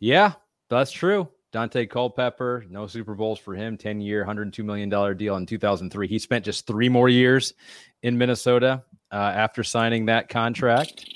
[0.00, 0.32] Yeah,
[0.68, 1.28] that's true.
[1.52, 6.08] Dante Culpepper, no Super Bowls for him, 10 year, $102 million deal in 2003.
[6.08, 7.54] He spent just three more years
[8.02, 11.08] in Minnesota uh, after signing that contract.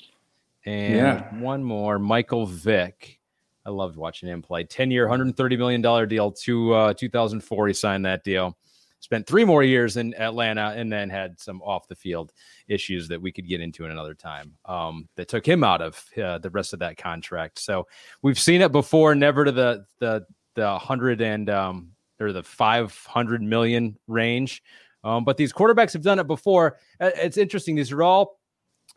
[0.64, 1.40] And yeah.
[1.40, 3.18] one more, Michael Vick.
[3.64, 4.64] I loved watching him play.
[4.64, 7.68] 10 year, $130 million deal to uh, 2004.
[7.68, 8.56] He signed that deal.
[9.00, 12.32] Spent three more years in Atlanta and then had some off the field
[12.68, 16.04] issues that we could get into in another time um, that took him out of
[16.22, 17.58] uh, the rest of that contract.
[17.58, 17.88] So
[18.22, 23.42] we've seen it before, never to the, the, the hundred and, um, or the 500
[23.42, 24.62] million range.
[25.02, 26.78] Um, but these quarterbacks have done it before.
[27.00, 27.74] It's interesting.
[27.74, 28.38] These are all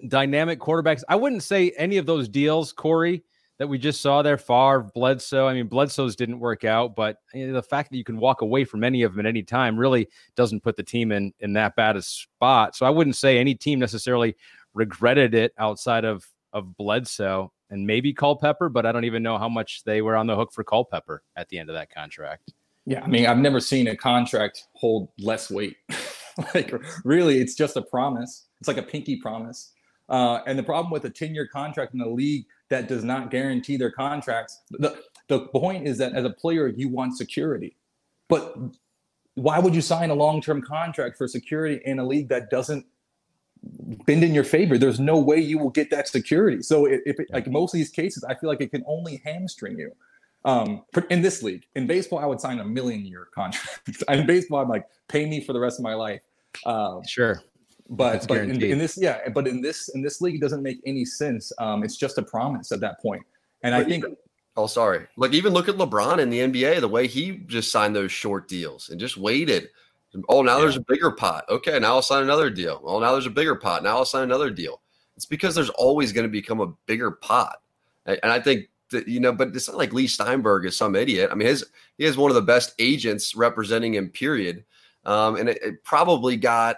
[0.08, 1.04] dynamic quarterbacks.
[1.10, 3.23] I wouldn't say any of those deals, Corey,
[3.57, 5.47] that we just saw there, Favre, Bledsoe.
[5.47, 8.41] I mean, Bledsoe's didn't work out, but you know, the fact that you can walk
[8.41, 11.53] away from any of them at any time really doesn't put the team in in
[11.53, 12.75] that bad a spot.
[12.75, 14.35] So I wouldn't say any team necessarily
[14.73, 19.49] regretted it outside of of Bledsoe and maybe Culpepper, but I don't even know how
[19.49, 22.53] much they were on the hook for Culpepper at the end of that contract.
[22.85, 25.77] Yeah, I mean, I've never seen a contract hold less weight.
[26.53, 26.71] like,
[27.03, 28.45] really, it's just a promise.
[28.59, 29.71] It's like a pinky promise.
[30.07, 33.32] Uh, and the problem with a 10 year contract in the league that does not
[33.32, 34.62] guarantee their contracts.
[34.71, 34.97] The,
[35.28, 37.75] the point is that as a player, you want security.
[38.28, 38.58] But
[39.36, 42.86] why would you sign a long term contract for security in a league that doesn't
[44.05, 44.78] bend in your favor?
[44.78, 46.61] There's no way you will get that security.
[46.61, 49.78] So, if it, like most of these cases, I feel like it can only hamstring
[49.78, 49.91] you.
[50.43, 53.89] Um, in this league, in baseball, I would sign a million year contract.
[54.07, 56.22] in baseball, I'm like, pay me for the rest of my life.
[56.66, 57.41] Um, sure
[57.89, 60.79] but but in, in, this yeah but in this in this league it doesn't make
[60.88, 63.23] any sense um, it's just a promise at that point
[63.61, 64.05] And I think
[64.57, 65.05] Oh, sorry.
[65.17, 68.47] Like even look at LeBron in the NBA, the way he just signed those short
[68.47, 69.69] deals and just waited.
[70.29, 70.61] Oh, now yeah.
[70.61, 71.43] there's a bigger pot.
[71.49, 72.79] Okay, now I'll sign another deal.
[72.81, 73.83] Well, now there's a bigger pot.
[73.83, 74.81] Now I'll sign another deal.
[75.17, 77.57] It's because there's always going to become a bigger pot.
[78.05, 81.31] And I think that, you know, but it's not like Leigh Steinberg is some idiot.
[81.31, 81.65] I mean, his
[81.97, 84.63] he has one of the best agents representing him, period.
[85.05, 86.77] Um, and it, it probably got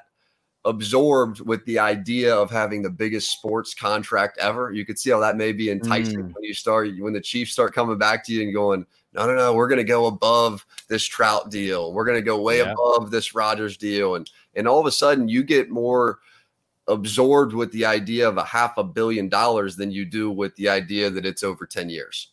[0.68, 4.72] absorbed with the idea of having the biggest sports contract ever.
[4.72, 6.34] You could see how that may be enticing mm.
[6.34, 9.36] when you start when the Chiefs start coming back to you and going, no, no,
[9.36, 11.94] no, we're going to go above this Trout deal.
[11.94, 12.74] We're going to go way yeah.
[12.74, 16.20] above this Rodgers deal, and and all of a sudden you get more
[16.88, 20.70] absorbed with the idea of a half a billion dollars than you do with the
[20.70, 22.30] idea that it's over ten years.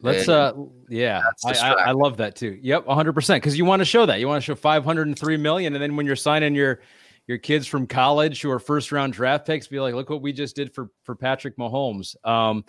[0.00, 0.54] Let's and uh
[0.88, 2.58] yeah, I, I, I love that too.
[2.62, 5.74] Yep, 100 percent because you want to show that you want to show 503 million,
[5.74, 6.80] and then when you're signing your
[7.26, 10.32] your kids from college who are first round draft picks be like, look what we
[10.32, 12.16] just did for for Patrick Mahomes.
[12.26, 12.64] Um,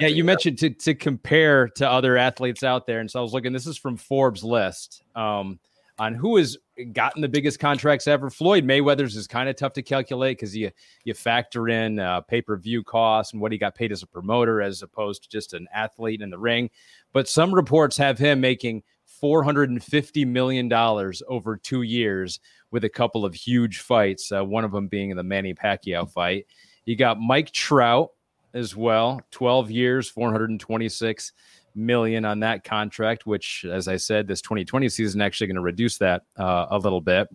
[0.00, 3.32] yeah, you mentioned to to compare to other athletes out there, and so I was
[3.32, 3.52] looking.
[3.52, 5.58] This is from Forbes list um,
[5.98, 6.56] on who has
[6.92, 8.30] gotten the biggest contracts ever.
[8.30, 10.70] Floyd Mayweather's is kind of tough to calculate because you
[11.04, 14.06] you factor in uh, pay per view costs and what he got paid as a
[14.06, 16.70] promoter as opposed to just an athlete in the ring.
[17.12, 18.84] But some reports have him making
[19.20, 22.40] four hundred and fifty million dollars over two years
[22.70, 26.46] with a couple of huge fights, uh, one of them being the Manny Pacquiao fight.
[26.84, 28.10] You got Mike Trout
[28.54, 31.32] as well, 12 years, 426
[31.74, 35.98] million on that contract, which, as I said, this 2020 season actually going to reduce
[35.98, 37.28] that uh, a little bit.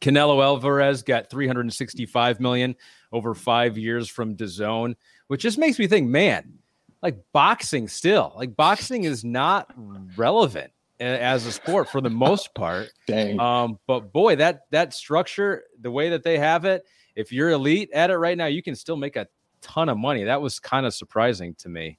[0.00, 2.74] Canelo Alvarez got 365 million
[3.12, 4.96] over five years from DAZN,
[5.28, 6.58] which just makes me think, man,
[7.02, 9.72] like boxing still, like boxing is not
[10.16, 12.90] relevant as a sport for the most part.
[13.06, 13.38] Dang.
[13.40, 16.84] Um, but boy, that that structure, the way that they have it,
[17.16, 19.26] if you're elite at it right now, you can still make a
[19.60, 20.24] ton of money.
[20.24, 21.98] That was kind of surprising to me.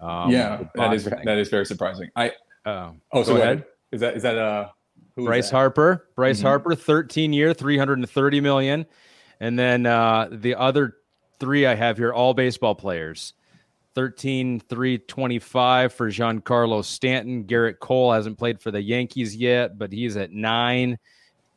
[0.00, 2.10] Um, yeah, that is that is very surprising.
[2.16, 2.32] I
[2.64, 3.64] uh, oh, so ahead.
[3.92, 4.68] Is that is that uh
[5.16, 5.56] Bryce that?
[5.56, 6.08] Harper?
[6.16, 6.46] Bryce mm-hmm.
[6.46, 8.86] Harper, 13 year, 330 million,
[9.40, 10.96] and then uh, the other
[11.38, 13.34] three I have here, all baseball players.
[13.94, 17.44] 13 325 for Giancarlo Stanton.
[17.44, 20.98] Gerrit Cole hasn't played for the Yankees yet, but he's at 9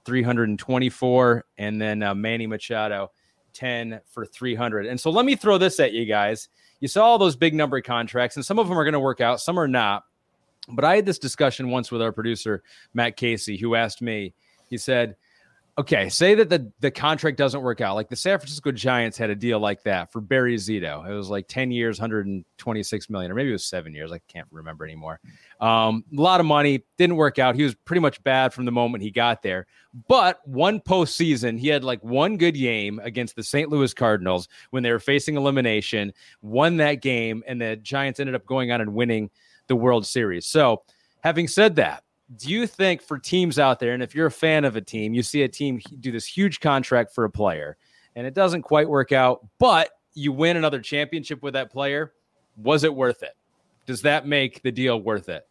[0.05, 3.11] 324 and then uh, Manny Machado
[3.53, 4.85] 10 for 300.
[4.85, 6.49] And so let me throw this at you guys.
[6.79, 9.19] You saw all those big number contracts and some of them are going to work
[9.19, 10.03] out, some are not.
[10.69, 12.61] But I had this discussion once with our producer
[12.93, 14.33] Matt Casey who asked me.
[14.69, 15.15] He said,
[15.79, 17.95] okay, say that the, the contract doesn't work out.
[17.95, 21.07] Like the San Francisco Giants had a deal like that for Barry Zito.
[21.07, 24.11] It was like 10 years, 126 million, or maybe it was seven years.
[24.11, 25.19] I can't remember anymore.
[25.61, 27.55] Um, a lot of money didn't work out.
[27.55, 29.67] He was pretty much bad from the moment he got there.
[30.07, 33.69] But one postseason, he had like one good game against the St.
[33.69, 36.11] Louis Cardinals when they were facing elimination,
[36.41, 39.29] won that game, and the Giants ended up going on and winning
[39.67, 40.45] the World Series.
[40.45, 40.83] So,
[41.21, 42.03] having said that,
[42.35, 45.13] do you think for teams out there, and if you're a fan of a team,
[45.13, 47.77] you see a team do this huge contract for a player
[48.17, 52.13] and it doesn't quite work out, but you win another championship with that player,
[52.57, 53.37] was it worth it?
[53.85, 55.47] Does that make the deal worth it?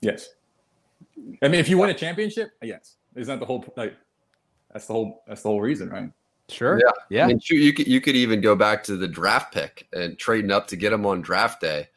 [0.00, 0.30] Yes.
[1.40, 2.96] I mean, if you win a championship, yes.
[3.14, 3.96] Isn't that the whole like?
[4.72, 5.22] That's the whole.
[5.26, 6.10] That's the whole reason, right?
[6.48, 6.80] Sure.
[6.84, 6.90] Yeah.
[7.10, 7.24] Yeah.
[7.24, 10.50] I mean, you could you could even go back to the draft pick and trading
[10.50, 11.88] up to get him on draft day.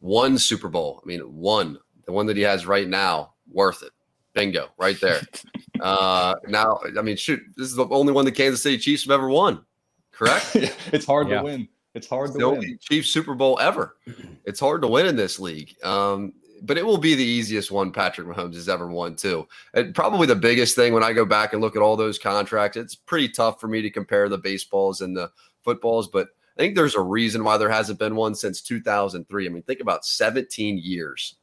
[0.00, 1.00] One Super Bowl.
[1.02, 1.78] I mean, one
[2.08, 3.92] the one that he has right now, worth it.
[4.32, 5.20] Bingo, right there.
[5.80, 9.12] uh, now, I mean, shoot, this is the only one the Kansas City Chiefs have
[9.12, 9.62] ever won.
[10.10, 10.56] Correct?
[10.92, 11.38] it's hard yeah.
[11.38, 11.68] to win.
[11.94, 12.78] It's hard it's to win.
[12.80, 13.98] Chiefs Super Bowl ever.
[14.46, 15.76] It's hard to win in this league.
[15.84, 16.32] Um,
[16.62, 19.46] but it will be the easiest one Patrick Mahomes has ever won, too.
[19.74, 22.78] And probably the biggest thing when I go back and look at all those contracts,
[22.78, 25.30] it's pretty tough for me to compare the baseballs and the
[25.62, 29.46] footballs, but I think there's a reason why there hasn't been one since 2003.
[29.46, 31.36] I mean, think about 17 years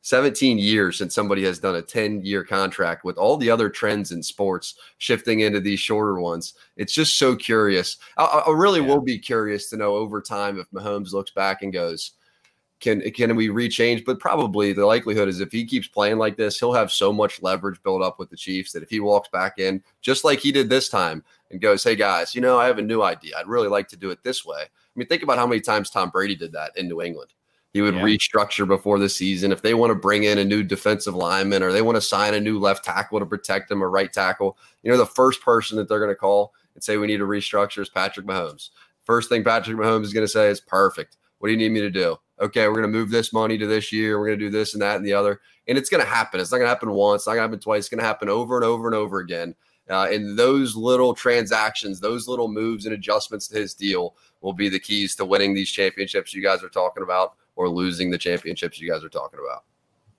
[0.00, 4.10] 17 years since somebody has done a 10 year contract with all the other trends
[4.10, 6.54] in sports shifting into these shorter ones.
[6.76, 7.98] It's just so curious.
[8.16, 8.88] I, I really yeah.
[8.88, 12.12] will be curious to know over time if Mahomes looks back and goes,
[12.80, 14.04] can can we rechange?
[14.04, 17.40] But probably the likelihood is if he keeps playing like this, he'll have so much
[17.40, 20.50] leverage built up with the Chiefs that if he walks back in just like he
[20.50, 23.36] did this time and goes, "Hey guys, you know I have a new idea.
[23.38, 25.90] I'd really like to do it this way." I mean, think about how many times
[25.90, 27.32] Tom Brady did that in New England.
[27.72, 28.02] He would yeah.
[28.02, 29.50] restructure before the season.
[29.50, 32.34] If they want to bring in a new defensive lineman or they want to sign
[32.34, 35.78] a new left tackle to protect them or right tackle, you know, the first person
[35.78, 38.70] that they're going to call and say we need to restructure is Patrick Mahomes.
[39.04, 41.16] First thing Patrick Mahomes is going to say is perfect.
[41.38, 42.16] What do you need me to do?
[42.40, 44.18] Okay, we're going to move this money to this year.
[44.18, 45.40] We're going to do this and that and the other.
[45.66, 46.40] And it's going to happen.
[46.40, 47.22] It's not going to happen once.
[47.22, 47.80] It's not going to happen twice.
[47.84, 49.54] It's going to happen over and over and over again.
[49.88, 54.68] Uh, and those little transactions, those little moves and adjustments to his deal will be
[54.68, 58.80] the keys to winning these championships you guys are talking about or losing the championships
[58.80, 59.64] you guys are talking about.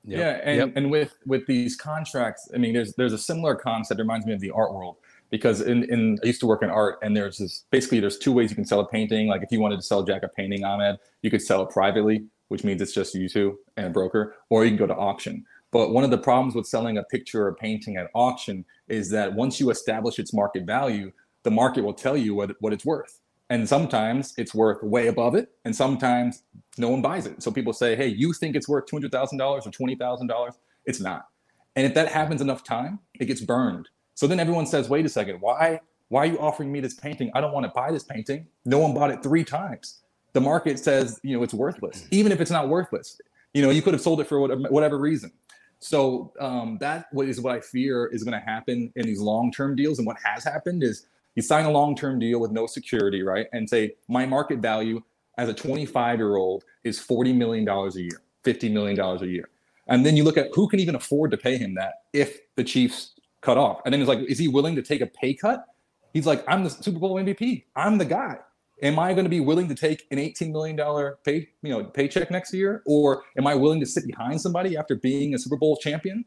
[0.05, 0.19] Yep.
[0.19, 0.73] Yeah, and, yep.
[0.75, 3.99] and with with these contracts, I mean, there's there's a similar concept.
[3.99, 4.97] It reminds me of the art world
[5.29, 8.34] because in, in I used to work in art, and there's this basically there's two
[8.34, 9.27] ways you can sell a painting.
[9.27, 12.25] Like if you wanted to sell Jac a painting, Ahmed, you could sell it privately,
[12.49, 15.45] which means it's just you two and a broker, or you can go to auction.
[15.71, 19.09] But one of the problems with selling a picture or a painting at auction is
[19.09, 21.11] that once you establish its market value,
[21.41, 23.19] the market will tell you what, what it's worth.
[23.54, 26.41] And sometimes it's worth way above it, and sometimes
[26.80, 27.43] no one buys it.
[27.43, 30.54] So people say, hey, you think it's worth $200,000 or $20,000?
[30.88, 31.28] It's not.
[31.76, 33.89] And if that happens enough time, it gets burned.
[34.16, 37.30] So then everyone says, wait a second, why, why are you offering me this painting?
[37.36, 38.47] I don't want to buy this painting.
[38.66, 40.01] No one bought it three times.
[40.32, 43.22] The market says, you know, it's worthless, even if it's not worthless.
[43.54, 45.32] You know, you could have sold it for whatever, whatever reason.
[45.78, 49.99] So um, that is what I fear is going to happen in these long-term deals.
[49.99, 53.47] And what has happened is you sign a long-term deal with no security, right?
[53.53, 55.01] And say my market value
[55.38, 59.49] as a 25-year-old is 40 million dollars a year, 50 million dollars a year.
[59.88, 62.63] And then you look at who can even afford to pay him that if the
[62.63, 63.81] Chiefs cut off.
[63.84, 65.65] And then it's like, is he willing to take a pay cut?
[66.13, 67.65] He's like, I'm the Super Bowl MVP.
[67.75, 68.38] I'm the guy
[68.84, 70.77] am I going to be willing to take an $18 million
[71.23, 72.84] pay, you know, paycheck next year?
[72.86, 76.25] Or am I willing to sit behind somebody after being a Super Bowl champion?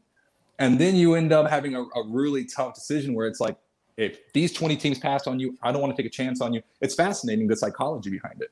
[0.59, 3.57] And then you end up having a, a really tough decision where it's like,
[3.97, 6.53] if these 20 teams pass on you, I don't want to take a chance on
[6.53, 6.61] you.
[6.81, 8.51] It's fascinating the psychology behind it.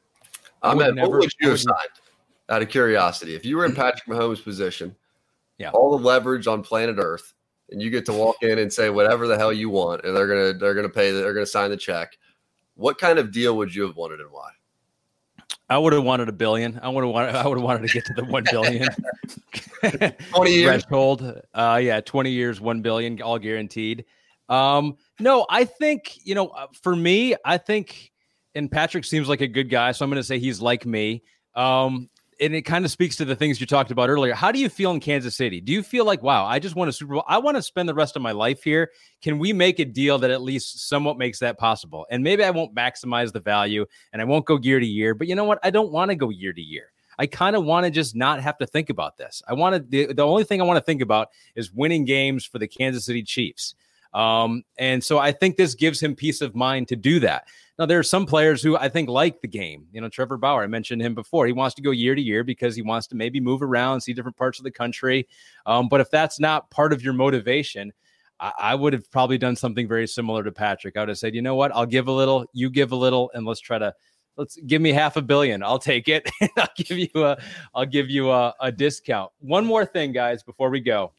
[0.62, 1.78] I mean, what would you have signed
[2.50, 3.36] out of curiosity?
[3.36, 4.96] If you were in Patrick Mahomes' position,
[5.60, 7.34] yeah, all the leverage on planet Earth,
[7.70, 10.28] and you get to walk in and say whatever the hell you want, and they're
[10.28, 12.18] gonna they're gonna pay they're gonna sign the check.
[12.76, 14.50] What kind of deal would you have wanted and why?
[15.70, 16.80] I would have wanted a billion.
[16.82, 17.36] I would have wanted.
[17.36, 18.88] I would have wanted to get to the one billion.
[20.32, 21.42] Twenty years threshold.
[21.54, 24.06] Uh, yeah, twenty years, one billion, all guaranteed.
[24.50, 26.48] Um, no, I think you know.
[26.48, 28.12] Uh, for me, I think,
[28.54, 31.24] and Patrick seems like a good guy, so I'm going to say he's like me.
[31.56, 32.10] Um,
[32.40, 34.34] and it kind of speaks to the things you talked about earlier.
[34.34, 35.62] How do you feel in Kansas City?
[35.62, 37.24] Do you feel like, wow, I just want a Super Bowl.
[37.28, 38.92] I want to spend the rest of my life here.
[39.22, 42.06] Can we make a deal that at least somewhat makes that possible?
[42.10, 45.28] And maybe I won't maximize the value and I won't go year to year, but
[45.28, 45.60] you know what?
[45.64, 46.92] I don't want to go year to year.
[47.18, 49.42] I kind of want to just not have to think about this.
[49.48, 52.46] I want to, the, the only thing I want to think about is winning games
[52.46, 53.76] for the Kansas City Chiefs.
[54.16, 57.48] Um, and so I think this gives him peace of mind to do that.
[57.78, 59.88] Now, there are some players who I think like the game.
[59.92, 61.46] You know, Trevor Bauer, I mentioned him before.
[61.46, 64.14] He wants to go year to year because he wants to maybe move around, see
[64.14, 65.28] different parts of the country.
[65.66, 67.92] Um, but if that's not part of your motivation,
[68.40, 70.96] I, I would have probably done something very similar to Patrick.
[70.96, 73.30] I would have said, you know what, I'll give a little, you give a little,
[73.34, 73.94] and let's try to
[74.38, 75.62] let's give me half a billion.
[75.62, 76.30] I'll take it.
[76.58, 77.38] I'll give you a
[77.74, 79.34] I'll give you a, a discount.
[79.40, 81.12] One more thing, guys, before we go.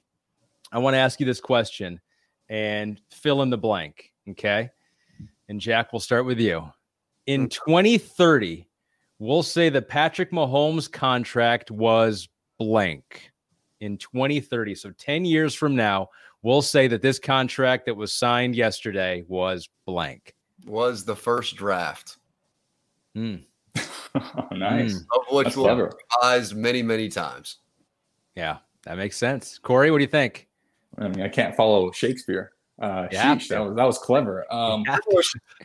[0.72, 2.01] I want to ask you this question
[2.49, 4.12] and fill in the blank.
[4.30, 4.70] Okay.
[5.49, 6.68] And Jac, we'll start with you.
[7.26, 8.66] In 2030,
[9.18, 12.28] we'll say that Patrick Mahomes' contract was
[12.59, 13.30] blank
[13.80, 14.74] in 2030.
[14.74, 16.09] So 10 years from now,
[16.42, 20.34] we'll say that this contract that was signed yesterday was blank.
[20.66, 22.18] Was the first draft.
[23.16, 23.44] Mm.
[24.53, 24.94] nice.
[24.94, 25.07] Mm.
[25.14, 25.90] Of which we'll
[26.22, 27.59] revised many, many times.
[28.34, 29.59] Yeah, that makes sense.
[29.59, 30.49] Corey, what do you think?
[30.99, 32.53] I mean, I can't follow Shakespeare.
[32.78, 34.45] Uh, yeah, sheesh, that, was, that was clever.
[34.53, 34.84] Um,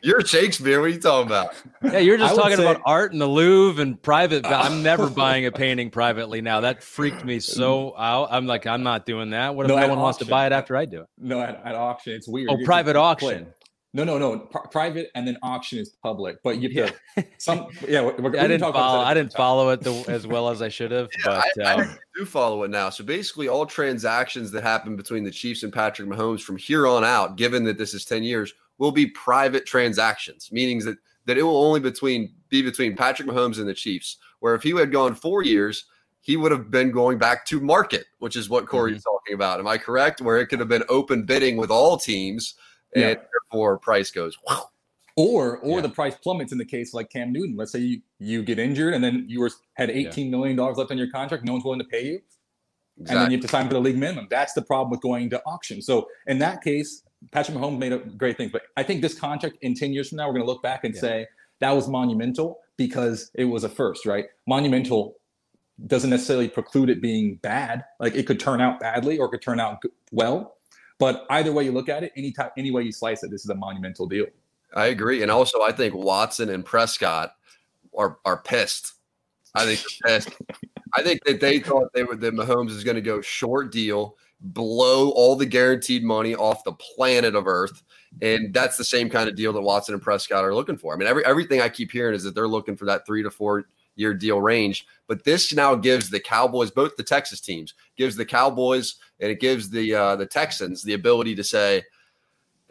[0.02, 0.80] you're Shakespeare.
[0.80, 1.54] What are you talking about?
[1.84, 4.46] Yeah, you're just talking say, about art in the Louvre and private.
[4.46, 6.62] I'm never buying a painting privately now.
[6.62, 8.30] That freaked me so out.
[8.32, 9.56] I'm like, I'm not doing that.
[9.56, 10.02] What if no, no one auction.
[10.02, 11.08] wants to buy it after I do it?
[11.18, 12.50] No, at, at auction, it's weird.
[12.50, 13.48] Oh, you're private auction.
[13.94, 14.40] No, no, no.
[14.40, 16.42] P- private and then auction is public.
[16.44, 17.68] But you have to some.
[17.88, 19.00] Yeah, we're, we're, I didn't follow.
[19.00, 21.10] I didn't follow it the, as well as I should have.
[21.26, 22.90] Yeah, but I, um, I do follow it now.
[22.90, 27.04] So basically, all transactions that happen between the Chiefs and Patrick Mahomes from here on
[27.04, 31.44] out, given that this is ten years, will be private transactions, meaning that that it
[31.44, 34.18] will only between be between Patrick Mahomes and the Chiefs.
[34.40, 35.86] Where if he had gone four years,
[36.22, 39.16] he would have been going back to market, which is what Corey's mm-hmm.
[39.16, 39.60] talking about.
[39.60, 40.22] Am I correct?
[40.22, 42.56] Where it could have been open bidding with all teams
[42.94, 43.16] and yeah.
[43.16, 44.70] therefore price goes wow.
[45.18, 45.82] Or or yeah.
[45.82, 47.58] the price plummets in the case like Cam Newton.
[47.58, 50.90] Let's say you, you get injured and then you were had eighteen million dollars left
[50.92, 52.20] on your contract, no one's willing to pay you.
[53.00, 53.18] Exactly.
[53.18, 54.28] And then you have to sign for the league minimum.
[54.30, 55.82] That's the problem with going to auction.
[55.82, 58.50] So in that case, Patrick Mahomes made a great thing.
[58.52, 60.84] But I think this contract in 10 years from now, we're going to look back
[60.84, 61.02] and yeah.
[61.02, 61.28] say
[61.60, 64.26] that was monumental because it was a first, right?
[64.48, 65.16] Monumental
[65.88, 67.84] doesn't necessarily preclude it being bad.
[68.00, 69.82] Like it could turn out badly or it could turn out
[70.12, 70.58] well.
[71.02, 73.44] But either way you look at it, any type, any way you slice it, this
[73.44, 74.28] is a monumental deal.
[74.76, 77.34] I agree, and also I think Watson and Prescott
[77.98, 78.94] are are pissed.
[79.56, 80.30] I think they're pissed.
[80.96, 84.16] I think that they thought they were that Mahomes is going to go short deal,
[84.42, 87.82] blow all the guaranteed money off the planet of Earth.
[88.22, 90.94] And that's the same kind of deal that Watson and Prescott are looking for.
[90.94, 93.32] I mean, every, everything I keep hearing is that they're looking for that three to
[93.32, 94.86] four year deal range.
[95.08, 99.40] But this now gives the Cowboys, both the Texas teams, gives the Cowboys and it
[99.40, 101.84] gives the uh, the Texans the ability to say,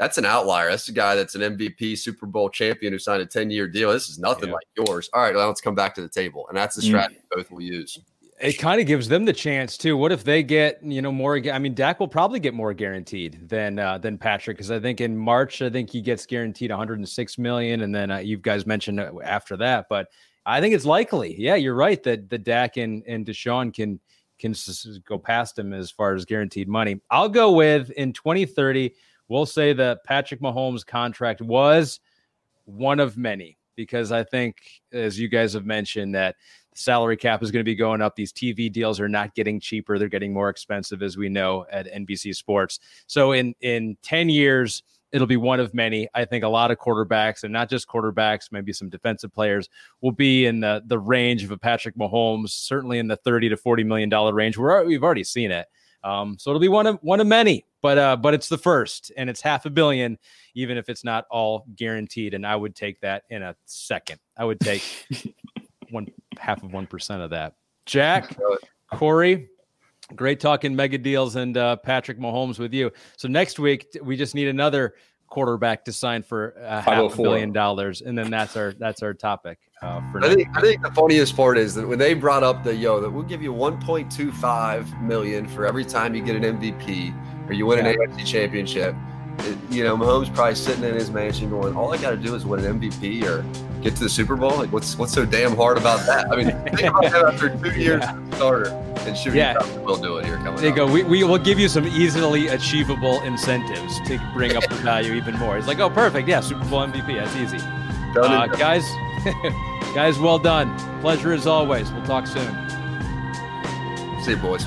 [0.00, 0.70] that's an outlier.
[0.70, 3.92] That's a guy that's an MVP Super Bowl champion who signed a 10 year deal.
[3.92, 4.54] This is nothing yeah.
[4.54, 5.10] like yours.
[5.12, 6.46] All right, well, let's come back to the table.
[6.48, 6.86] And that's the mm.
[6.86, 7.36] strategy mm.
[7.36, 7.98] both will use.
[8.40, 9.98] It kind of gives them the chance too.
[9.98, 11.36] What if they get, you know, more?
[11.52, 15.02] I mean, Dak will probably get more guaranteed than uh, than Patrick because I think
[15.02, 18.98] in March I think he gets guaranteed 106 million, and then uh, you guys mentioned
[19.22, 19.90] after that.
[19.90, 20.08] But
[20.46, 21.38] I think it's likely.
[21.38, 24.00] Yeah, you're right that the Dak and and Deshaun can
[24.40, 24.54] can
[25.06, 27.00] go past him as far as guaranteed money.
[27.10, 28.92] I'll go with in 2030
[29.30, 32.00] we'll say that Patrick Mahomes' contract was
[32.66, 34.56] one of many because I think,
[34.92, 36.36] as you guys have mentioned, that
[36.72, 38.14] the salary cap is going to be going up.
[38.14, 41.90] These TV deals are not getting cheaper; they're getting more expensive, as we know at
[41.90, 42.80] NBC Sports.
[43.06, 44.82] So, in in ten years,
[45.12, 46.08] it'll be one of many.
[46.14, 49.68] I think a lot of quarterbacks, and not just quarterbacks, maybe some defensive players,
[50.00, 53.56] will be in the the range of a Patrick Mahomes, certainly in the thirty to
[53.56, 54.56] forty million dollar range.
[54.56, 55.66] We're we've already seen it.
[56.02, 59.12] Um, so it'll be one of one of many, but uh, but it's the first,
[59.16, 60.18] and it's half a billion,
[60.54, 62.34] even if it's not all guaranteed.
[62.34, 64.18] And I would take that in a second.
[64.36, 64.82] I would take
[65.90, 66.06] one
[66.38, 67.54] half of one percent of that.
[67.86, 68.36] Jac,
[68.92, 69.48] Corey,
[70.14, 72.90] great talking mega deals and uh, Patrick Mahomes with you.
[73.16, 74.94] So next week we just need another
[75.30, 79.14] quarterback to sign for uh, half a billion dollars, and then that's our that's our
[79.14, 79.58] topic.
[79.80, 82.62] Uh, for I think I think the funniest part is that when they brought up
[82.62, 87.48] the yo that we'll give you 1.25 million for every time you get an MVP
[87.48, 87.92] or you win yeah.
[87.92, 88.94] an AFC championship.
[89.38, 92.34] It, you know, Mahomes probably sitting in his mansion going, "All I got to do
[92.34, 93.44] is win an MVP or
[93.80, 94.56] get to the Super Bowl.
[94.56, 96.30] Like, what's what's so damn hard about that?
[96.30, 98.30] I mean, think about that after two years yeah.
[98.36, 99.56] starter." and shooting yeah.
[99.78, 100.76] we'll do it here coming There you up.
[100.76, 100.92] go.
[100.92, 105.36] We, we will give you some easily achievable incentives to bring up the value even
[105.38, 105.58] more.
[105.58, 106.28] It's like, oh, perfect.
[106.28, 107.14] Yeah, Super Bowl MVP.
[107.14, 107.58] That's easy.
[108.16, 108.84] Uh, guys,
[109.94, 110.76] guys, well done.
[111.00, 111.90] Pleasure as always.
[111.92, 112.70] We'll talk soon.
[114.22, 114.66] See you, boys.